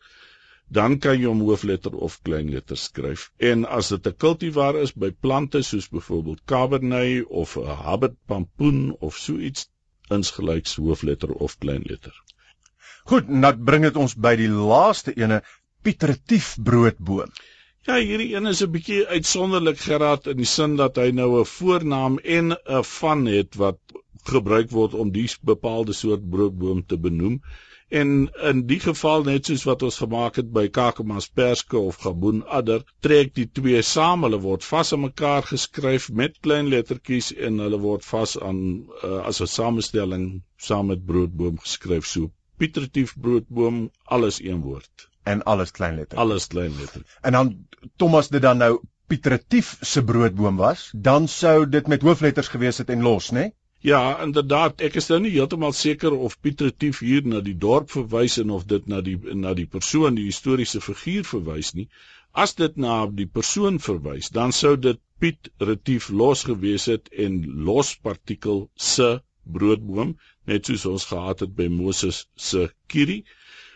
dan 0.67 0.97
kan 0.99 1.19
jy 1.19 1.27
hom 1.29 1.43
hoofletter 1.45 1.93
of 2.07 2.21
kleinletter 2.27 2.77
skryf. 2.77 3.31
En 3.37 3.65
as 3.65 3.89
dit 3.93 4.07
'n 4.07 4.17
kultivar 4.23 4.75
is 4.81 4.93
by 4.93 5.11
plante 5.11 5.61
soos 5.61 5.87
byvoorbeeld 5.89 6.41
Cabernet 6.45 7.25
of 7.27 7.57
'n 7.57 7.77
Habit 7.85 8.15
pampoen 8.25 8.95
of 8.99 9.17
so 9.17 9.37
iets, 9.37 9.69
insgelyks 10.09 10.75
hoofletter 10.75 11.31
of 11.31 11.57
kleinletter. 11.57 12.15
Goed, 13.05 13.27
dan 13.27 13.63
bring 13.63 13.83
dit 13.83 13.95
ons 13.95 14.15
by 14.15 14.35
die 14.35 14.49
laaste 14.49 15.13
ene, 15.15 15.43
Pietretief 15.85 16.55
broodboom. 16.63 17.29
Ja, 17.85 17.99
hierdie 18.01 18.33
een 18.33 18.47
is 18.49 18.63
'n 18.65 18.71
bietjie 18.71 19.05
uitsonderlik 19.05 19.77
geraad 19.79 20.27
in 20.27 20.37
die 20.37 20.49
sin 20.51 20.75
dat 20.75 20.95
hy 20.97 21.11
nou 21.11 21.39
'n 21.39 21.45
voornaam 21.45 22.17
en 22.17 22.51
'n 22.51 22.83
van 22.83 23.25
het 23.25 23.55
wat 23.55 23.77
gebruik 24.29 24.71
word 24.71 24.93
om 24.93 25.11
die 25.11 25.27
bepaalde 25.41 25.93
soort 25.93 26.29
broodboom 26.29 26.85
te 26.85 26.97
benoem. 26.97 27.39
En 27.89 28.29
in 28.49 28.61
die 28.65 28.79
geval 28.79 29.23
net 29.23 29.45
soos 29.45 29.63
wat 29.69 29.83
ons 29.85 29.97
gemaak 30.01 30.39
het 30.41 30.47
by 30.53 30.63
Kakamas 30.73 31.27
perske 31.29 31.77
of 31.77 31.99
Gaboon 32.01 32.41
adder, 32.59 32.81
trek 33.05 33.35
die 33.35 33.45
twee 33.59 33.81
saam, 33.85 34.25
hulle 34.25 34.39
word 34.41 34.65
vas 34.65 34.93
aan 34.93 35.03
mekaar 35.03 35.45
geskryf 35.49 36.07
met 36.21 36.39
klein 36.47 36.71
lettertjies 36.73 37.29
en 37.47 37.61
hulle 37.61 37.79
word 37.83 38.05
vas 38.05 38.37
aan 38.41 38.61
uh, 39.03 39.19
as 39.29 39.41
'n 39.41 39.51
samestelling 39.57 40.25
saam 40.57 40.89
met 40.93 41.05
broodboom 41.05 41.61
geskryf 41.67 42.09
so 42.13 42.31
Pietretief 42.57 43.13
broodboom 43.19 43.91
alles 44.03 44.41
een 44.41 44.61
woord 44.61 45.09
en 45.23 45.43
alles 45.43 45.71
kleinletter. 45.71 46.17
Alles 46.17 46.47
kleinletter. 46.47 47.01
En 47.21 47.31
dan 47.31 47.67
Thomas 47.95 48.29
dit 48.29 48.41
dan 48.41 48.57
nou 48.57 48.79
Pietretief 49.07 49.77
se 49.81 50.03
broodboom 50.03 50.55
was, 50.57 50.89
dan 50.95 51.27
sou 51.27 51.69
dit 51.69 51.87
met 51.87 52.01
hoofletters 52.01 52.47
gewees 52.47 52.77
het 52.77 52.89
en 52.89 53.01
los, 53.01 53.29
né? 53.31 53.33
Nee? 53.33 53.53
Ja, 53.85 54.17
inderdaad, 54.23 54.79
ek 54.81 54.95
is 54.97 55.11
nou 55.11 55.19
nie 55.21 55.31
heeltemal 55.35 55.73
seker 55.77 56.13
of 56.27 56.39
Pietretief 56.41 57.03
hier 57.05 57.27
na 57.29 57.37
die 57.45 57.53
dorp 57.65 57.91
verwys 57.93 58.39
en 58.41 58.53
of 58.55 58.63
dit 58.71 58.87
na 58.89 59.01
die 59.05 59.13
na 59.43 59.51
die 59.59 59.67
persoon, 59.75 60.15
die 60.17 60.25
historiese 60.25 60.81
figuur 60.81 61.27
verwys 61.29 61.69
nie. 61.77 61.85
As 62.33 62.55
dit 62.57 62.79
na 62.81 62.95
die 63.19 63.27
persoon 63.29 63.77
verwys, 63.87 64.31
dan 64.33 64.55
sou 64.59 64.73
dit 64.87 64.97
Piet 65.21 65.51
Retief 65.69 66.07
los 66.21 66.41
gewees 66.49 66.87
het 66.89 67.13
en 67.27 67.37
los 67.67 67.93
partikel 68.07 68.65
se 68.87 69.11
broodboom, 69.59 70.15
net 70.49 70.65
soos 70.65 70.87
ons 70.95 71.05
gehad 71.11 71.45
het 71.45 71.53
by 71.59 71.69
Moses 71.75 72.25
se 72.47 72.65
Kiri. 72.89 73.19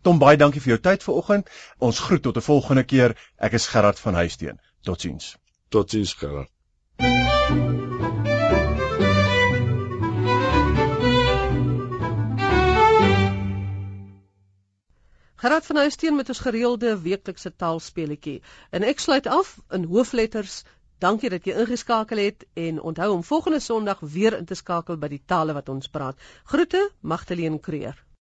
Tom 0.02 0.18
baie 0.18 0.36
dankie 0.40 0.60
vir 0.64 0.70
jou 0.74 0.80
tyd 0.88 1.02
vanoggend. 1.04 1.44
Ons 1.78 1.98
groet 2.08 2.22
tot 2.22 2.36
'n 2.36 2.48
volgende 2.48 2.84
keer. 2.84 3.16
Ek 3.36 3.52
is 3.52 3.66
Gerard 3.66 4.00
van 4.00 4.14
Huisteen. 4.14 4.60
Totsiens. 4.82 5.36
Totsiens 5.68 6.14
Gerard. 6.14 6.50
Gerard 15.36 15.66
van 15.66 15.76
Huisteen 15.76 16.16
met 16.16 16.28
ons 16.32 16.38
gereelde 16.38 17.00
weeklikse 17.00 17.50
taalspeletjie. 17.56 18.38
En 18.70 18.86
ek 18.88 19.02
sluit 19.04 19.26
af 19.26 19.50
in 19.68 19.84
hoofletters. 19.84 20.62
Dankie 21.04 21.30
dat 21.34 21.44
jy 21.44 21.58
ingeskakel 21.60 22.22
het 22.24 22.46
en 22.54 22.80
onthou 22.80 23.10
om 23.12 23.24
volgende 23.24 23.60
Sondag 23.60 24.00
weer 24.00 24.38
in 24.38 24.48
te 24.48 24.56
skakel 24.56 24.96
by 24.96 25.12
die 25.12 25.20
tale 25.26 25.52
wat 25.52 25.68
ons 25.68 25.92
praat. 25.92 26.16
Groete, 26.44 26.80
Magdalene 27.00 27.60
Creer. 27.60 28.00